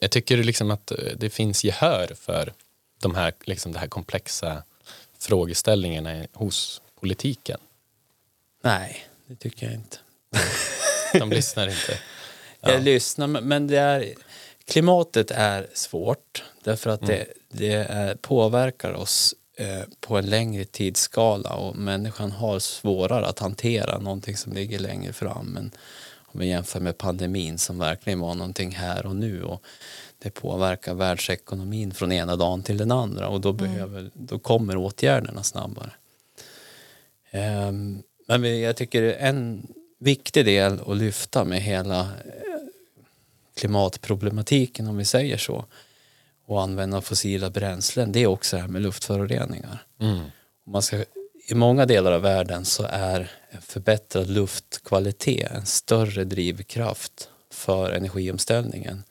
Jag 0.00 0.10
tycker 0.10 0.36
liksom 0.36 0.70
att 0.70 0.90
eh, 0.90 0.96
det 1.16 1.30
finns 1.30 1.64
gehör 1.64 2.14
för 2.16 2.52
de 2.98 3.14
här, 3.14 3.32
liksom 3.44 3.72
det 3.72 3.78
här 3.78 3.88
komplexa 3.88 4.62
frågeställningarna 5.18 6.26
hos 6.32 6.82
politiken. 7.00 7.60
Nej, 8.62 9.06
det 9.26 9.36
tycker 9.36 9.66
jag 9.66 9.74
inte. 9.74 9.96
De 11.18 11.30
lyssnar 11.30 11.68
inte. 11.68 11.98
Ja. 12.60 12.72
Jag 12.72 12.82
lyssnar, 12.82 13.26
men 13.26 13.66
det 13.66 13.78
är, 13.78 14.14
klimatet 14.64 15.30
är 15.30 15.66
svårt 15.74 16.44
därför 16.64 16.90
att 16.90 17.06
det, 17.06 17.26
det 17.48 17.72
är, 17.72 18.14
påverkar 18.14 18.92
oss 18.92 19.34
eh, 19.56 19.82
på 20.00 20.16
en 20.18 20.26
längre 20.26 20.64
tidsskala 20.64 21.54
och 21.54 21.76
människan 21.76 22.32
har 22.32 22.58
svårare 22.58 23.26
att 23.26 23.38
hantera 23.38 23.98
någonting 23.98 24.36
som 24.36 24.52
ligger 24.52 24.78
längre 24.78 25.12
fram. 25.12 25.46
Men 25.46 25.70
om 26.32 26.40
vi 26.40 26.46
jämför 26.46 26.80
med 26.80 26.98
pandemin 26.98 27.58
som 27.58 27.78
verkligen 27.78 28.20
var 28.20 28.34
någonting 28.34 28.70
här 28.70 29.06
och 29.06 29.16
nu 29.16 29.42
och 29.42 29.62
det 30.22 30.30
påverkar 30.30 30.94
världsekonomin 30.94 31.94
från 31.94 32.12
ena 32.12 32.36
dagen 32.36 32.62
till 32.62 32.76
den 32.76 32.90
andra 32.90 33.28
och 33.28 33.40
då, 33.40 33.52
behöver, 33.52 34.10
då 34.14 34.38
kommer 34.38 34.76
åtgärderna 34.76 35.42
snabbare. 35.42 35.92
Um, 37.32 38.02
men 38.26 38.60
jag 38.60 38.76
tycker 38.76 39.02
en 39.02 39.66
viktig 39.98 40.44
del 40.44 40.80
att 40.86 40.96
lyfta 40.96 41.44
med 41.44 41.62
hela 41.62 42.00
eh, 42.00 42.06
klimatproblematiken 43.56 44.86
om 44.86 44.96
vi 44.96 45.04
säger 45.04 45.36
så 45.36 45.64
och 46.46 46.62
använda 46.62 47.00
fossila 47.00 47.50
bränslen 47.50 48.12
det 48.12 48.20
är 48.20 48.26
också 48.26 48.56
det 48.56 48.62
här 48.62 48.68
med 48.68 48.82
luftföroreningar. 48.82 49.86
Mm. 50.00 50.20
Man 50.66 50.82
ska, 50.82 51.04
I 51.48 51.54
många 51.54 51.86
delar 51.86 52.12
av 52.12 52.22
världen 52.22 52.64
så 52.64 52.82
är 52.90 53.30
en 53.50 53.62
förbättrad 53.62 54.30
luftkvalitet 54.30 55.50
en 55.50 55.66
större 55.66 56.24
drivkraft 56.24 57.28
för 57.50 57.90
energiomställningen 57.90 59.04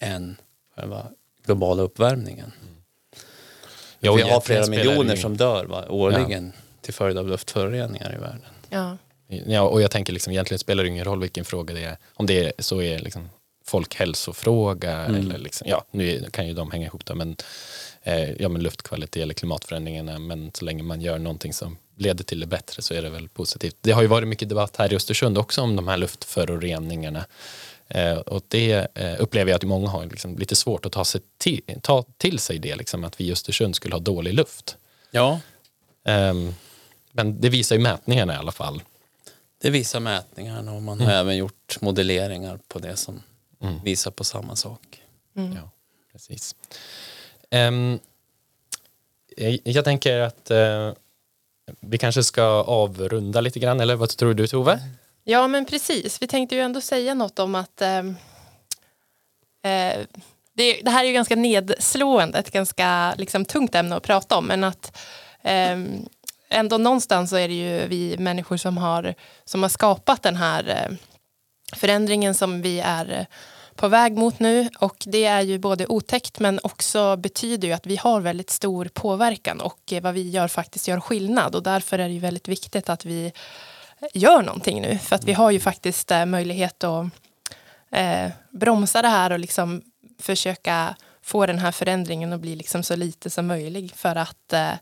än 0.00 0.36
själva 0.76 1.06
globala 1.46 1.82
uppvärmningen. 1.82 2.52
Ja, 4.00 4.10
och 4.10 4.18
Vi 4.18 4.22
har 4.22 4.40
flera 4.40 4.66
miljoner 4.66 5.16
som 5.16 5.36
dör 5.36 5.64
va, 5.64 5.88
årligen 5.88 6.52
till 6.80 6.94
följd 6.94 7.18
av 7.18 7.28
luftföroreningar 7.28 8.14
i 8.14 8.20
världen. 8.20 8.40
Ja. 8.68 8.96
Ja, 9.46 9.62
och 9.62 9.82
jag 9.82 9.90
tänker 9.90 10.12
liksom, 10.12 10.32
egentligen 10.32 10.58
spelar 10.58 10.82
det 10.82 10.88
ingen 10.88 11.04
roll 11.04 11.20
vilken 11.20 11.44
fråga 11.44 11.74
det 11.74 11.84
är. 11.84 11.96
Om 12.14 12.26
det 12.26 12.44
är, 12.44 12.52
så 12.58 12.82
är 12.82 12.98
liksom 12.98 13.28
folkhälsofråga 13.66 14.92
Mm. 14.92 15.14
eller 15.20 15.38
liksom, 15.38 15.68
ja, 15.68 15.84
nu 15.90 16.30
kan 16.30 16.46
ju 16.48 16.54
de 16.54 16.70
hänga 16.70 16.86
ihop 16.86 17.04
då, 17.04 17.14
men, 17.14 17.36
eh, 18.02 18.30
ja, 18.42 18.48
men 18.48 18.62
luftkvalitet 18.62 19.22
eller 19.22 19.34
klimatförändringarna. 19.34 20.18
Men 20.18 20.50
så 20.54 20.64
länge 20.64 20.82
man 20.82 21.00
gör 21.00 21.18
någonting 21.18 21.52
som 21.52 21.76
leder 21.96 22.24
till 22.24 22.40
det 22.40 22.46
bättre 22.46 22.82
så 22.82 22.94
är 22.94 23.02
det 23.02 23.10
väl 23.10 23.28
positivt. 23.28 23.76
Det 23.80 23.92
har 23.92 24.02
ju 24.02 24.08
varit 24.08 24.28
mycket 24.28 24.48
debatt 24.48 24.76
här 24.76 24.92
i 24.92 24.96
Östersund 24.96 25.38
också 25.38 25.62
om 25.62 25.76
de 25.76 25.88
här 25.88 25.96
luftföroreningarna. 25.96 27.24
Eh, 27.88 28.16
och 28.18 28.42
det 28.48 28.86
eh, 28.94 29.14
upplever 29.22 29.50
jag 29.50 29.56
att 29.56 29.62
många 29.64 29.88
har 29.88 30.06
liksom 30.06 30.38
lite 30.38 30.56
svårt 30.56 30.86
att 30.86 30.92
ta, 30.92 31.04
sig 31.04 31.20
till, 31.38 31.62
ta 31.82 32.04
till 32.16 32.38
sig 32.38 32.58
det, 32.58 32.76
liksom, 32.76 33.04
att 33.04 33.20
vi 33.20 33.24
i 33.24 33.32
Östersund 33.32 33.76
skulle 33.76 33.94
ha 33.94 34.00
dålig 34.00 34.34
luft. 34.34 34.76
Ja, 35.10 35.40
Ehm, 36.04 36.54
men 37.12 37.40
det 37.40 37.48
visar 37.48 37.76
ju 37.76 37.82
mätningarna 37.82 38.34
i 38.34 38.36
alla 38.36 38.52
fall. 38.52 38.82
det 39.60 39.70
visar 39.70 40.00
mätningarna 40.00 40.72
och 40.72 40.82
man 40.82 41.00
har 41.00 41.12
även 41.12 41.36
gjort 41.36 41.80
modelleringar 41.80 42.58
på 42.68 42.78
det 42.78 42.96
som 42.96 43.22
Mm. 43.60 43.82
visar 43.84 44.10
på 44.10 44.24
samma 44.24 44.56
sak. 44.56 45.02
Ja, 45.34 45.70
precis. 46.12 46.56
Ehm, 47.50 47.98
jag, 49.36 49.58
jag 49.64 49.84
tänker 49.84 50.18
att 50.20 50.50
eh, 50.50 50.92
vi 51.80 51.98
kanske 51.98 52.22
ska 52.22 52.42
avrunda 52.62 53.40
lite 53.40 53.58
grann, 53.58 53.80
eller 53.80 53.96
vad 53.96 54.08
tror 54.08 54.34
du 54.34 54.46
Tove? 54.46 54.80
Ja, 55.30 55.48
men 55.48 55.64
precis. 55.64 56.22
Vi 56.22 56.26
tänkte 56.26 56.54
ju 56.54 56.60
ändå 56.60 56.80
säga 56.80 57.14
något 57.14 57.38
om 57.38 57.54
att 57.54 57.82
ehm, 57.82 58.16
eh, 59.62 59.98
det, 60.52 60.80
det 60.82 60.90
här 60.90 61.04
är 61.04 61.08
ju 61.08 61.12
ganska 61.12 61.36
nedslående, 61.36 62.38
ett 62.38 62.50
ganska 62.50 63.14
liksom, 63.18 63.44
tungt 63.44 63.74
ämne 63.74 63.96
att 63.96 64.02
prata 64.02 64.36
om, 64.36 64.46
men 64.46 64.64
att 64.64 64.98
eh, 65.42 65.78
ändå 66.48 66.78
någonstans 66.78 67.30
så 67.30 67.36
är 67.36 67.48
det 67.48 67.54
ju 67.54 67.86
vi 67.86 68.16
människor 68.18 68.56
som 68.56 68.76
har, 68.78 69.14
som 69.44 69.62
har 69.62 69.68
skapat 69.68 70.22
den 70.22 70.36
här 70.36 70.68
eh, 70.68 70.96
förändringen 71.76 72.34
som 72.34 72.62
vi 72.62 72.80
är 72.80 73.26
på 73.74 73.88
väg 73.88 74.16
mot 74.16 74.38
nu 74.38 74.68
och 74.78 74.96
det 75.06 75.24
är 75.24 75.40
ju 75.40 75.58
både 75.58 75.86
otäckt 75.86 76.38
men 76.38 76.60
också 76.62 77.16
betyder 77.16 77.68
ju 77.68 77.74
att 77.74 77.86
vi 77.86 77.96
har 77.96 78.20
väldigt 78.20 78.50
stor 78.50 78.90
påverkan 78.94 79.60
och 79.60 79.92
vad 80.02 80.14
vi 80.14 80.30
gör 80.30 80.48
faktiskt 80.48 80.88
gör 80.88 81.00
skillnad 81.00 81.54
och 81.54 81.62
därför 81.62 81.98
är 81.98 82.08
det 82.08 82.14
ju 82.14 82.20
väldigt 82.20 82.48
viktigt 82.48 82.88
att 82.88 83.04
vi 83.04 83.32
gör 84.14 84.42
någonting 84.42 84.82
nu. 84.82 84.98
För 84.98 85.16
att 85.16 85.24
vi 85.24 85.32
har 85.32 85.50
ju 85.50 85.60
faktiskt 85.60 86.10
eh, 86.10 86.26
möjlighet 86.26 86.84
att 86.84 87.06
eh, 87.90 88.30
bromsa 88.50 89.02
det 89.02 89.08
här 89.08 89.32
och 89.32 89.38
liksom 89.38 89.82
försöka 90.18 90.96
få 91.22 91.46
den 91.46 91.58
här 91.58 91.72
förändringen 91.72 92.32
att 92.32 92.40
bli 92.40 92.56
liksom 92.56 92.82
så 92.82 92.96
lite 92.96 93.30
som 93.30 93.46
möjligt 93.46 93.96
för 93.96 94.16
att 94.16 94.52
eh, 94.52 94.72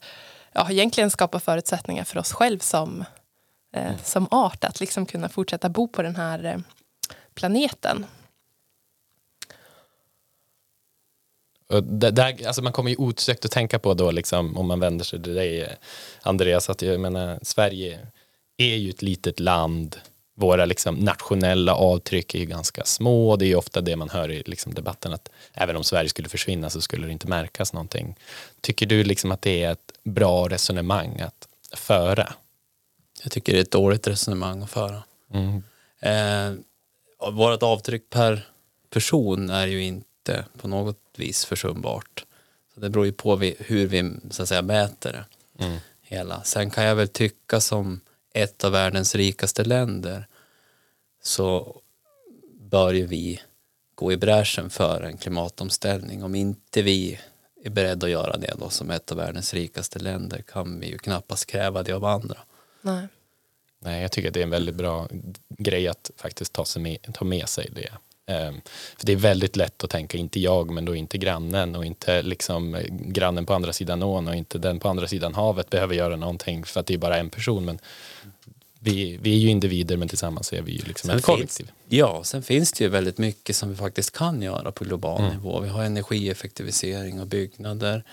ja, 0.52 0.70
egentligen 0.70 1.11
skapa 1.11 1.40
förutsättningar 1.40 2.05
för 2.05 2.18
oss 2.18 2.33
själv 2.33 2.59
som, 2.59 3.05
eh, 3.72 3.96
som 4.05 4.29
art 4.31 4.64
att 4.64 4.81
liksom 4.81 5.07
kunna 5.07 5.29
fortsätta 5.29 5.68
bo 5.68 5.88
på 5.88 6.02
den 6.02 6.16
här 6.16 6.44
eh, 6.44 6.59
planeten. 7.35 8.07
Och 11.68 11.83
det, 11.83 12.11
där, 12.11 12.46
alltså 12.46 12.62
man 12.62 12.72
kommer 12.72 12.90
ju 12.90 12.96
osökt 12.96 13.44
att 13.44 13.50
tänka 13.50 13.79
på 13.79 13.94
då, 13.94 14.11
liksom, 14.11 14.57
om 14.57 14.66
man 14.66 14.81
vänder 14.81 15.05
sig 15.05 15.22
till 15.22 15.35
dig, 15.35 15.62
eh, 15.62 15.72
Andreas, 16.22 16.70
att 16.70 16.83
jag 16.83 17.00
menar, 17.00 17.38
Sverige 17.42 18.07
är 18.57 18.77
ju 18.77 18.90
ett 18.90 19.03
litet 19.03 19.40
land. 19.40 19.97
Våra 20.38 20.64
liksom, 20.64 20.95
nationella 20.95 21.75
avtryck 21.75 22.35
är 22.35 22.38
ju 22.38 22.45
ganska 22.47 22.85
små. 22.85 23.37
Det 23.37 23.45
är 23.45 23.49
ju 23.49 23.55
ofta 23.55 23.81
det 23.81 23.97
man 23.97 24.11
hör 24.11 24.31
i 24.31 24.42
liksom, 24.47 24.75
debatten, 24.75 25.12
att 25.12 25.29
även 25.53 25.77
om 25.77 25.85
Sverige 25.85 26.09
skulle 26.09 26.29
försvinna 26.29 26.71
så 26.71 26.81
skulle 26.81 27.07
det 27.07 27.12
inte 27.12 27.29
märkas 27.29 27.73
någonting. 27.73 28.16
Tycker 28.61 28.87
du 28.87 29.05
liksom 29.05 29.33
att 29.33 29.42
det 29.42 29.62
är 29.62 29.73
ett 29.73 29.92
bra 30.05 30.49
resonemang 30.49 31.21
att 31.21 31.49
föra? 31.73 32.33
Jag 33.23 33.33
tycker 33.33 33.53
det 33.53 33.59
är 33.59 33.62
ett 33.62 33.71
dåligt 33.71 34.07
resonemang 34.07 34.62
att 34.62 34.71
föra. 34.71 35.03
Mm. 35.33 35.62
Eh, 36.01 36.59
vårt 37.33 37.62
avtryck 37.62 38.11
per 38.11 38.49
person 38.90 39.51
är 39.51 39.66
ju 39.66 39.83
inte 39.83 40.45
på 40.59 40.69
något 40.69 40.99
vis 41.16 41.45
försumbart. 41.45 42.25
Så 42.75 42.81
det 42.81 42.90
beror 42.90 43.07
ju 43.07 43.12
på 43.12 43.37
hur 43.59 43.87
vi 43.87 44.12
så 44.31 44.42
att 44.42 44.49
säga, 44.49 44.62
mäter 44.62 45.12
det 45.12 45.25
Mm. 45.64 45.79
hela. 46.03 46.42
Sen 46.42 46.71
kan 46.71 46.85
jag 46.85 46.95
väl 46.97 47.09
tycka 47.09 47.61
som 47.61 48.01
ett 48.37 48.64
av 48.64 48.72
världens 48.72 49.14
rikaste 49.14 49.64
länder 49.64 50.27
så 51.22 51.81
bör 52.61 52.92
ju 52.92 53.07
vi 53.07 53.40
gå 53.94 54.12
i 54.12 54.16
bräschen 54.16 54.70
för 54.70 55.03
en 55.03 55.16
klimatomställning. 55.16 56.25
Om 56.25 56.35
inte 56.35 56.83
vi 56.83 57.20
är 57.64 57.70
beredda 57.70 58.07
att 58.07 58.11
göra 58.11 58.37
det 58.37 58.55
då 58.59 58.68
som 58.68 58.90
ett 58.90 59.12
av 59.12 59.18
världens 59.18 59.55
rikaste 59.55 59.99
länder 59.99 60.42
kan 60.42 60.81
vi 60.81 60.87
ju 60.87 60.99
knappast 60.99 61.46
kräva 61.46 61.83
det 61.83 61.92
av 61.92 62.05
andra. 62.05 62.38
Nej. 62.81 63.09
Nej, 63.79 64.03
jag 64.03 64.12
tycker 64.12 64.29
att 64.29 64.35
det 64.35 64.40
är 64.40 64.44
en 64.44 64.51
väldigt 64.51 64.75
bra 64.75 65.09
grej 65.49 65.88
att 65.88 66.11
faktiskt 66.16 66.53
ta, 66.53 66.64
sig 66.64 66.83
med, 66.83 67.14
ta 67.14 67.25
med 67.25 67.49
sig 67.49 67.70
det. 67.75 67.92
Ehm, 68.27 68.61
för 68.99 69.07
det 69.07 69.12
är 69.12 69.17
väldigt 69.17 69.57
lätt 69.57 69.85
att 69.85 69.91
tänka, 69.91 70.19
inte 70.19 70.41
jag, 70.41 70.71
men 70.71 70.85
då 70.85 70.95
inte 70.95 71.19
grannen 71.19 71.77
och 71.77 71.85
inte 71.85 72.23
liksom 72.23 72.75
eh, 72.75 72.85
grannen 72.91 73.47
på 73.47 73.55
andra 73.55 73.73
sidan 73.73 74.03
ån 74.03 74.29
och 74.29 74.35
inte 74.35 74.59
den 74.59 74.81
på 74.81 74.89
andra 74.89 75.09
sidan 75.09 75.35
havet 75.35 75.71
behöver 75.71 75.95
göra 75.95 76.17
någonting 76.17 76.65
för 76.65 76.81
att 76.81 76.87
det 76.87 76.95
är 76.95 76.99
bara 76.99 77.17
en 77.19 77.31
person. 77.31 77.65
Men 77.65 77.79
vi, 78.81 79.19
vi 79.23 79.33
är 79.35 79.39
ju 79.39 79.49
individer, 79.49 79.97
men 79.97 80.09
tillsammans 80.09 80.53
är 80.53 80.62
vi 80.62 80.73
ju 80.73 80.79
liksom 80.85 81.09
Sen 81.09 81.19
ett 81.19 81.25
finns- 81.27 81.37
kollektiv. 81.37 81.71
Ja, 81.89 82.25
sen 82.25 82.43
finns 82.43 82.73
det 82.73 82.85
ju 82.85 82.91
väldigt 82.91 83.19
mycket 83.19 83.57
som 83.57 83.69
vi 83.71 83.77
faktiskt 83.77 84.11
kan 84.17 84.43
göra 84.43 84.73
på 84.73 84.85
global 84.85 85.21
Mm. 85.21 85.33
nivå. 85.33 85.61
Vi 85.61 85.69
har 85.69 85.83
energieffektivisering 85.85 87.21
av 87.21 87.27
byggnader. 87.27 88.05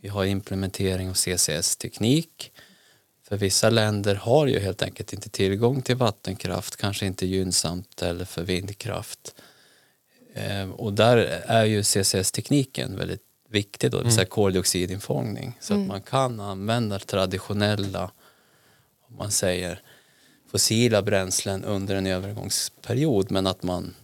Vi 0.00 0.08
har 0.08 0.24
implementering 0.24 1.10
av 1.10 1.14
CCS-teknik. 1.14 2.52
För 3.34 3.38
vissa 3.38 3.70
länder 3.70 4.14
har 4.14 4.46
ju 4.46 4.58
helt 4.58 4.82
enkelt 4.82 5.12
inte 5.12 5.28
tillgång 5.28 5.82
till 5.82 5.96
vattenkraft, 5.96 6.76
kanske 6.76 7.06
inte 7.06 7.26
gynnsamt 7.26 8.02
eller 8.02 8.24
för 8.24 8.42
vindkraft. 8.42 9.34
Eh, 10.34 10.70
och 10.70 10.92
där 10.92 11.16
är 11.46 11.64
ju 11.64 11.82
CCS-tekniken 11.82 12.96
väldigt 12.96 13.22
viktig 13.48 13.90
då, 13.90 13.98
det 13.98 14.04
vill 14.04 14.12
säga 14.12 14.26
koldioxidinfångning. 14.26 15.58
Så 15.60 15.74
att 15.74 15.86
man 15.86 16.02
kan 16.02 16.40
använda 16.40 16.98
traditionella, 16.98 18.10
om 19.08 19.16
man 19.16 19.30
säger, 19.30 19.82
fossila 20.50 21.02
bränslen 21.02 21.64
under 21.64 21.96
en 21.96 22.06
övergångsperiod 22.06 23.30
men 23.30 23.46
att 23.46 23.62
man 23.62 23.94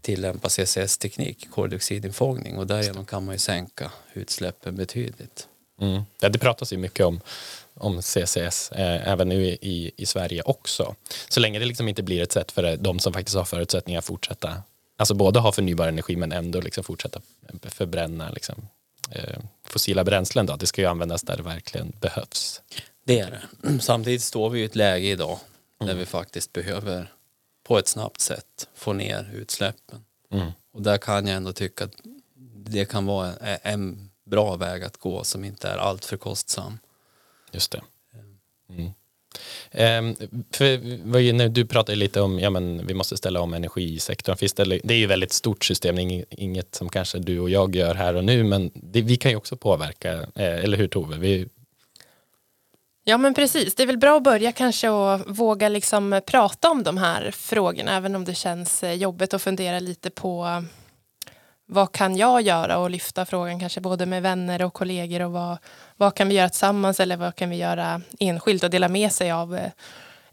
tillämpar 0.00 0.48
CCS-teknik, 0.48 1.50
koldioxidinfångning 1.50 2.58
och 2.58 2.66
därigenom 2.66 3.04
kan 3.04 3.24
man 3.24 3.34
ju 3.34 3.38
sänka 3.38 3.92
utsläppen 4.14 4.76
betydligt. 4.76 5.48
Mm. 5.80 6.02
Ja, 6.20 6.28
det 6.28 6.38
pratas 6.38 6.72
ju 6.72 6.76
mycket 6.76 7.06
om, 7.06 7.20
om 7.74 8.02
CCS, 8.02 8.72
eh, 8.72 9.08
även 9.08 9.28
nu 9.28 9.46
i, 9.46 9.58
i, 9.60 9.90
i 9.96 10.06
Sverige 10.06 10.42
också. 10.42 10.94
Så 11.28 11.40
länge 11.40 11.58
det 11.58 11.64
liksom 11.64 11.88
inte 11.88 12.02
blir 12.02 12.22
ett 12.22 12.32
sätt 12.32 12.52
för 12.52 12.76
de 12.76 12.98
som 12.98 13.12
faktiskt 13.12 13.36
har 13.36 13.44
förutsättningar 13.44 13.98
att 13.98 14.04
fortsätta, 14.04 14.62
alltså 14.96 15.14
både 15.14 15.38
ha 15.38 15.52
förnybar 15.52 15.88
energi 15.88 16.16
men 16.16 16.32
ändå 16.32 16.60
liksom 16.60 16.84
fortsätta 16.84 17.20
förbränna 17.62 18.30
liksom, 18.30 18.68
eh, 19.10 19.38
fossila 19.64 20.04
bränslen. 20.04 20.46
Då. 20.46 20.56
Det 20.56 20.66
ska 20.66 20.80
ju 20.80 20.86
användas 20.86 21.22
där 21.22 21.36
det 21.36 21.42
verkligen 21.42 21.92
behövs. 22.00 22.62
Det 23.04 23.20
är 23.20 23.30
det. 23.30 23.78
Samtidigt 23.80 24.22
står 24.22 24.50
vi 24.50 24.60
i 24.60 24.64
ett 24.64 24.76
läge 24.76 25.06
idag 25.06 25.38
där 25.80 25.94
vi 25.94 26.06
faktiskt 26.06 26.52
behöver 26.52 27.12
på 27.66 27.78
ett 27.78 27.88
snabbt 27.88 28.20
sätt 28.20 28.68
få 28.74 28.92
ner 28.92 29.30
utsläppen. 29.34 30.04
Mm. 30.32 30.52
Och 30.72 30.82
där 30.82 30.98
kan 30.98 31.26
jag 31.26 31.36
ändå 31.36 31.52
tycka 31.52 31.84
att 31.84 31.92
det 32.54 32.84
kan 32.84 33.06
vara 33.06 33.32
en 33.62 34.05
bra 34.26 34.56
väg 34.56 34.84
att 34.84 34.96
gå 34.96 35.24
som 35.24 35.44
inte 35.44 35.68
är 35.68 35.76
alltför 35.76 36.16
kostsam. 36.16 36.78
Just 37.52 37.70
det. 37.70 37.82
Mm. 38.70 38.90
Ehm, 39.70 40.14
för, 40.52 41.32
när 41.32 41.48
du 41.48 41.66
pratar 41.66 41.94
lite 41.94 42.20
om 42.20 42.38
ja, 42.38 42.50
men 42.50 42.86
vi 42.86 42.94
måste 42.94 43.16
ställa 43.16 43.40
om 43.40 43.54
energisektorn. 43.54 44.36
Finns 44.36 44.52
det, 44.52 44.64
det 44.64 44.94
är 44.94 44.98
ju 44.98 45.06
väldigt 45.06 45.32
stort 45.32 45.64
system, 45.64 45.98
inget, 46.30 46.74
som 46.74 46.88
kanske 46.88 47.18
du 47.18 47.40
och 47.40 47.50
jag 47.50 47.76
gör 47.76 47.94
här 47.94 48.14
och 48.14 48.24
nu, 48.24 48.44
men 48.44 48.70
det, 48.74 49.02
vi 49.02 49.16
kan 49.16 49.30
ju 49.30 49.36
också 49.36 49.56
påverka, 49.56 50.12
eh, 50.12 50.64
eller 50.64 50.76
hur 50.76 50.88
Tove? 50.88 51.16
Vi, 51.16 51.48
Ja 53.08 53.18
men 53.18 53.34
precis, 53.34 53.74
det 53.74 53.82
är 53.82 53.86
väl 53.86 53.98
bra 53.98 54.16
att 54.16 54.22
börja 54.22 54.52
kanske 54.52 54.88
och 54.88 55.36
våga 55.36 55.68
liksom 55.68 56.20
prata 56.26 56.70
om 56.70 56.82
de 56.82 56.98
här 56.98 57.30
frågorna 57.30 57.96
även 57.96 58.16
om 58.16 58.24
det 58.24 58.34
känns 58.34 58.82
eh, 58.82 58.92
jobbigt 58.92 59.34
att 59.34 59.42
fundera 59.42 59.78
lite 59.78 60.10
på 60.10 60.64
vad 61.66 61.92
kan 61.92 62.16
jag 62.16 62.42
göra 62.42 62.78
och 62.78 62.90
lyfta 62.90 63.26
frågan 63.26 63.60
kanske 63.60 63.80
både 63.80 64.06
med 64.06 64.22
vänner 64.22 64.62
och 64.62 64.74
kollegor 64.74 65.22
och 65.22 65.32
vad, 65.32 65.58
vad 65.96 66.14
kan 66.14 66.28
vi 66.28 66.34
göra 66.34 66.48
tillsammans 66.48 67.00
eller 67.00 67.16
vad 67.16 67.34
kan 67.34 67.50
vi 67.50 67.56
göra 67.56 68.00
enskilt 68.18 68.64
och 68.64 68.70
dela 68.70 68.88
med 68.88 69.12
sig 69.12 69.30
av 69.30 69.56
eh, 69.56 69.70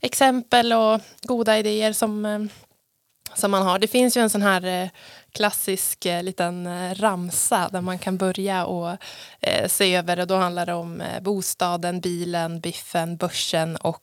exempel 0.01 0.73
och 0.73 1.01
goda 1.21 1.57
idéer 1.57 1.93
som, 1.93 2.25
eh, 2.25 2.39
som 3.33 3.51
man 3.51 3.63
har. 3.63 3.79
Det 3.79 3.87
finns 3.87 4.17
ju 4.17 4.21
en 4.21 4.29
sån 4.29 4.41
här 4.41 4.65
eh, 4.83 4.89
klassisk 5.31 6.05
eh, 6.05 6.23
liten 6.23 6.67
eh, 6.67 6.95
ramsa 6.95 7.69
där 7.71 7.81
man 7.81 7.99
kan 7.99 8.17
börja 8.17 8.65
och 8.65 8.97
eh, 9.39 9.67
se 9.67 9.95
över 9.95 10.19
och 10.19 10.27
då 10.27 10.35
handlar 10.35 10.65
det 10.65 10.73
om 10.73 11.03
bostaden, 11.21 12.01
bilen, 12.01 12.59
biffen, 12.59 13.17
börsen 13.17 13.75
och 13.75 13.99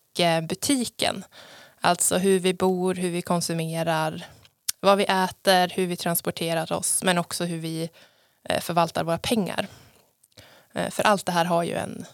butiken. 0.48 1.24
Alltså 1.80 2.18
hur 2.18 2.38
vi 2.38 2.54
bor, 2.54 2.94
hur 2.94 3.10
vi 3.10 3.22
konsumerar, 3.22 4.26
vad 4.80 4.98
vi 4.98 5.04
äter, 5.04 5.72
hur 5.74 5.86
vi 5.86 5.96
transporterar 5.96 6.72
oss 6.72 7.02
men 7.04 7.18
också 7.18 7.44
hur 7.44 7.58
vi 7.58 7.90
eh, 8.48 8.60
förvaltar 8.60 9.04
våra 9.04 9.18
pengar. 9.18 9.66
Eh, 10.74 10.90
för 10.90 11.02
allt 11.02 11.26
det 11.26 11.32
här 11.32 11.44
har 11.44 11.62
ju 11.62 11.74
en, 11.74 12.04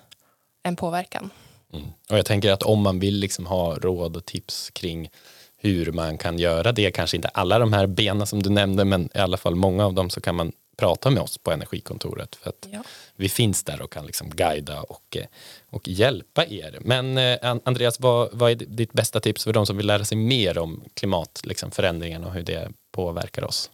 en 0.63 0.77
påverkan. 0.77 1.31
mm. 1.73 1.87
Och 2.11 2.19
jag 2.19 2.27
tänker 2.27 2.53
att 2.53 2.63
om 2.63 2.83
man 2.83 2.99
vill 2.99 3.15
liksom 3.15 3.47
ha 3.47 3.75
råd 3.75 4.17
och 4.17 4.25
tips 4.25 4.71
kring 4.71 5.11
hur 5.59 5.93
man 5.93 6.19
kan 6.19 6.39
göra 6.39 6.73
det, 6.73 6.91
kanske 6.91 7.17
inte 7.17 7.29
alla 7.29 7.59
de 7.59 7.73
här 7.73 7.87
benen 7.87 8.27
som 8.27 8.43
du 8.43 8.51
nämnde, 8.51 8.85
men 8.85 9.09
i 9.15 9.19
alla 9.19 9.37
fall 9.37 9.55
många 9.55 9.87
av 9.87 9.95
dem 9.95 10.11
så 10.11 10.21
kan 10.21 10.35
man 10.35 10.53
prata 10.77 11.11
med 11.11 11.23
oss 11.23 11.39
på 11.39 11.51
Energikontoret. 11.51 12.35
För 12.37 12.49
att 12.51 12.67
Ja. 12.71 12.83
vi 13.17 13.29
finns 13.29 13.65
där 13.65 13.83
och 13.83 13.93
kan 13.93 14.07
liksom 14.07 14.31
guida 14.31 14.81
och, 14.83 15.17
eh, 15.17 15.27
och 15.71 15.89
hjälpa 15.89 16.47
er. 16.47 16.79
Men 16.81 17.19
eh, 17.19 17.39
An- 17.43 17.61
Andreas, 17.65 18.01
vad, 18.01 18.29
vad 18.33 18.51
är 18.51 18.55
ditt 18.55 18.93
bästa 18.93 19.21
tips 19.21 19.45
för 19.45 19.53
de 19.53 19.67
som 19.67 19.77
vill 19.77 19.87
lära 19.87 20.05
sig 20.05 20.19
mer 20.19 20.59
om 20.59 20.85
klimatförändringen 20.95 22.25
och 22.25 22.33
hur 22.33 22.43
det 22.43 22.69
påverkar 22.93 23.45
oss? 23.45 23.71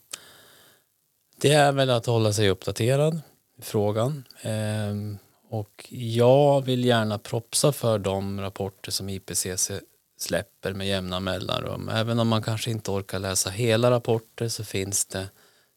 Det 1.37 1.53
är 1.53 1.73
väl 1.73 1.91
att 1.91 2.07
hålla 2.07 2.33
sig 2.33 2.49
uppdaterad 2.51 3.21
i 3.59 3.62
frågan. 3.62 4.25
Ehm, 4.43 5.19
och 5.49 5.87
jag 5.91 6.61
vill 6.65 6.85
gärna 6.85 7.19
propsa 7.19 7.73
för 7.73 7.99
de 7.99 8.41
rapporter 8.41 8.91
som 8.93 9.09
IPCC 9.09 9.71
släpper 10.19 10.73
med 10.73 10.88
jämna 10.88 11.21
mellanrum. 11.21 11.88
Även 11.88 12.19
om 12.19 12.29
man 12.29 12.43
kanske 12.43 12.71
inte 12.71 12.91
orkar 12.91 13.19
läsa 13.19 13.51
hela 13.51 13.91
rapporter 13.91 14.49
så 14.49 14.65
finns 14.65 15.07
det 15.07 15.27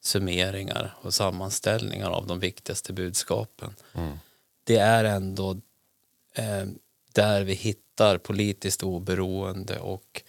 summeringar 0.06 0.96
och 1.02 1.14
sammanställningar 1.14 2.10
av 2.10 2.28
de 2.28 2.40
viktigaste 2.40 2.94
budskapen. 2.94 3.76
Det 4.64 4.78
är 4.78 5.04
ändå 5.04 5.52
eh, 6.34 6.66
där 7.14 7.44
vi 7.44 7.54
hittar 7.54 8.18
politiskt 8.18 8.84
oberoende 8.84 9.80
och 9.80 10.24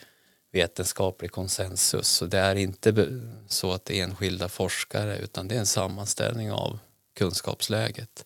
vetenskaplig 0.53 1.31
konsensus. 1.31 2.09
Så 2.09 2.27
det 2.27 2.39
är 2.39 2.55
inte 2.55 3.21
så 3.49 3.73
att 3.73 3.85
det 3.85 4.01
är 4.01 4.05
enskilda 4.05 4.49
forskare 4.49 5.19
utan 5.19 5.49
det 5.49 5.55
är 5.55 5.59
en 5.59 5.67
sammanställning 5.67 6.53
av 6.53 6.79
kunskapsläget. 7.15 8.25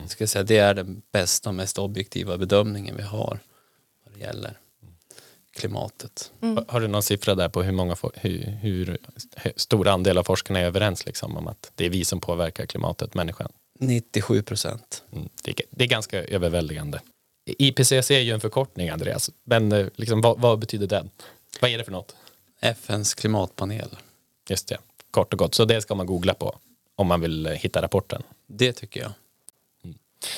Jag 0.00 0.10
ska 0.10 0.26
säga, 0.26 0.42
det 0.42 0.58
är 0.58 0.74
den 0.74 1.02
bästa 1.12 1.48
och 1.48 1.54
mest 1.54 1.78
objektiva 1.78 2.38
bedömningen 2.38 2.96
vi 2.96 3.02
har 3.02 3.38
vad 4.04 4.14
det 4.14 4.20
gäller 4.20 4.58
klimatet. 5.58 6.32
Har- 6.40 6.64
Har 6.68 6.80
du 6.80 6.88
någon 6.88 7.02
siffra 7.02 7.34
där 7.34 7.48
på 7.48 7.62
hur, 7.62 7.72
många, 7.72 7.96
hur, 8.14 8.38
hur, 8.62 8.98
hur 9.36 9.52
stor 9.56 9.88
andel 9.88 10.18
av 10.18 10.24
forskarna 10.24 10.60
är 10.60 10.64
överens 10.64 11.06
liksom, 11.06 11.36
om 11.36 11.48
att 11.48 11.72
det 11.74 11.86
är 11.86 11.90
vi 11.90 12.04
som 12.04 12.20
påverkar 12.20 12.66
klimatet, 12.66 13.14
människan? 13.14 13.52
97 13.80 14.42
procent. 14.42 15.02
Mm, 15.12 15.28
det, 15.42 15.50
är, 15.50 15.56
det 15.70 15.84
är 15.84 15.88
ganska 15.88 16.24
överväldigande. 16.24 17.00
IPCC 17.58 18.10
är 18.10 18.18
ju 18.20 18.32
en 18.32 18.40
förkortning, 18.40 18.88
Andreas. 18.88 19.30
Men 19.44 19.72
eh, 19.72 19.86
liksom, 19.96 20.20
vad, 20.20 20.40
vad 20.40 20.58
betyder 20.58 20.86
den? 20.86 21.10
Vad 21.60 21.70
är 21.70 21.78
det 21.78 21.84
för 21.84 21.92
något? 21.92 22.16
FNs 22.60 23.14
klimatpanel. 23.14 23.88
Just 24.48 24.68
det, 24.68 24.78
kort 25.10 25.32
och 25.32 25.38
gott. 25.38 25.54
Så 25.54 25.64
det 25.64 25.80
ska 25.80 25.94
man 25.94 26.06
googla 26.06 26.34
på 26.34 26.58
om 26.96 27.06
man 27.06 27.20
vill 27.20 27.46
eh, 27.46 27.52
hitta 27.52 27.82
rapporten. 27.82 28.22
Det 28.46 28.72
tycker 28.72 29.00
jag. 29.00 29.12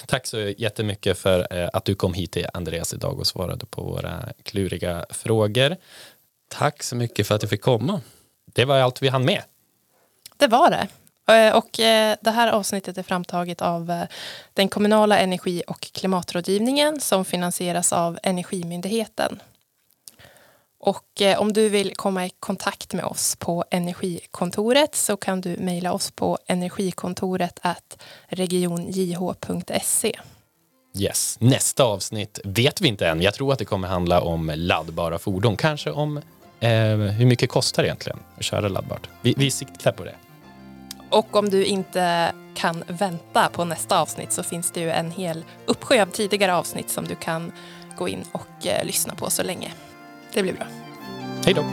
Tack 0.07 0.27
så 0.27 0.38
jättemycket 0.38 1.19
för 1.19 1.47
eh, 1.51 1.69
att 1.73 1.85
du 1.85 1.95
kom 1.95 2.14
hit 2.14 2.33
till 2.33 2.47
Andreas 2.55 2.95
idag 2.95 3.19
och 3.19 3.27
svarade 3.27 3.66
på 3.66 3.83
våra 3.83 4.29
kluriga 4.43 5.07
frågor. 5.11 5.77
Tack 6.49 6.83
så 6.83 6.97
mycket 6.97 7.27
för 7.27 7.35
att 7.35 7.43
jag 7.43 7.51
fick 7.51 7.61
komma. 7.62 8.01
Det 8.53 8.64
var 8.64 8.79
allt 8.79 9.03
vi 9.03 9.09
hann 9.09 9.25
med. 9.25 9.43
Det 10.37 10.47
var 10.47 10.71
det. 10.71 10.88
Eh, 11.35 11.57
Och 11.57 11.81
eh, 11.81 12.16
det 12.21 12.31
här 12.31 12.49
avsnittet 12.49 12.99
är 12.99 13.03
framtaget 13.03 13.62
av 13.62 14.07
den 14.55 14.69
kommunala 14.69 15.19
energi 15.19 15.62
och 15.66 15.81
klimatrådgivningen 15.81 17.01
som 17.01 17.25
finansieras 17.25 17.93
av 17.93 18.19
Energimyndigheten. 18.23 19.40
Och 20.81 21.23
eh, 21.23 21.40
om 21.40 21.53
du 21.53 21.69
vill 21.69 21.95
komma 21.95 22.27
i 22.27 22.31
kontakt 22.40 22.93
med 22.93 23.05
oss 23.05 23.37
på 23.37 23.64
Energikontoret 23.71 24.95
så 24.95 25.16
kan 25.16 25.40
du 25.40 25.57
mejla 25.57 25.93
oss 25.93 26.11
på 26.11 26.38
energikontoret 26.47 27.61
regionjh.se. 28.29 30.16
Yes. 30.99 31.37
Nästa 31.40 31.85
avsnitt 31.85 32.40
vet 32.45 32.81
vi 32.81 32.88
inte 32.88 33.09
än. 33.09 33.23
Jag 33.23 33.35
tror 33.35 33.53
att 33.53 33.59
det 33.59 33.64
kommer 33.64 33.88
handla 33.88 34.21
om 34.21 34.53
laddbara 34.55 35.19
fordon. 35.19 35.57
Kanske 35.57 35.90
om 35.90 36.16
eh, 36.61 36.71
hur 36.97 37.27
mycket 37.27 37.51
kostar 37.51 37.83
det 37.83 37.87
egentligen 37.87 38.19
att 38.38 38.45
köra 38.45 38.69
laddbart. 38.69 39.09
Vi, 39.23 39.35
vi 39.37 39.51
siktar 39.51 39.93
på 39.93 40.05
det. 40.05 40.14
Och 41.11 41.37
om 41.37 41.49
du 41.49 41.64
inte 41.64 42.33
kan 42.55 42.85
vänta 42.87 43.49
på 43.53 43.64
nästa 43.64 44.01
avsnitt 44.01 44.33
så 44.33 44.43
finns 44.43 44.71
det 44.71 44.81
ju 44.81 44.90
en 44.90 45.11
hel 45.11 45.45
uppsjö 45.66 46.03
av 46.03 46.07
tidigare 46.07 46.55
avsnitt 46.55 46.90
som 46.90 47.05
du 47.05 47.14
kan 47.14 47.53
gå 47.97 48.09
in 48.09 48.25
och 48.33 48.66
eh, 48.66 48.85
lyssna 48.85 49.14
på 49.14 49.31
så 49.31 49.43
länge. 49.43 49.73
Det 50.35 50.43
blir 50.43 50.53
bra. 50.53 50.66
Hej 51.45 51.55
då. 51.55 51.64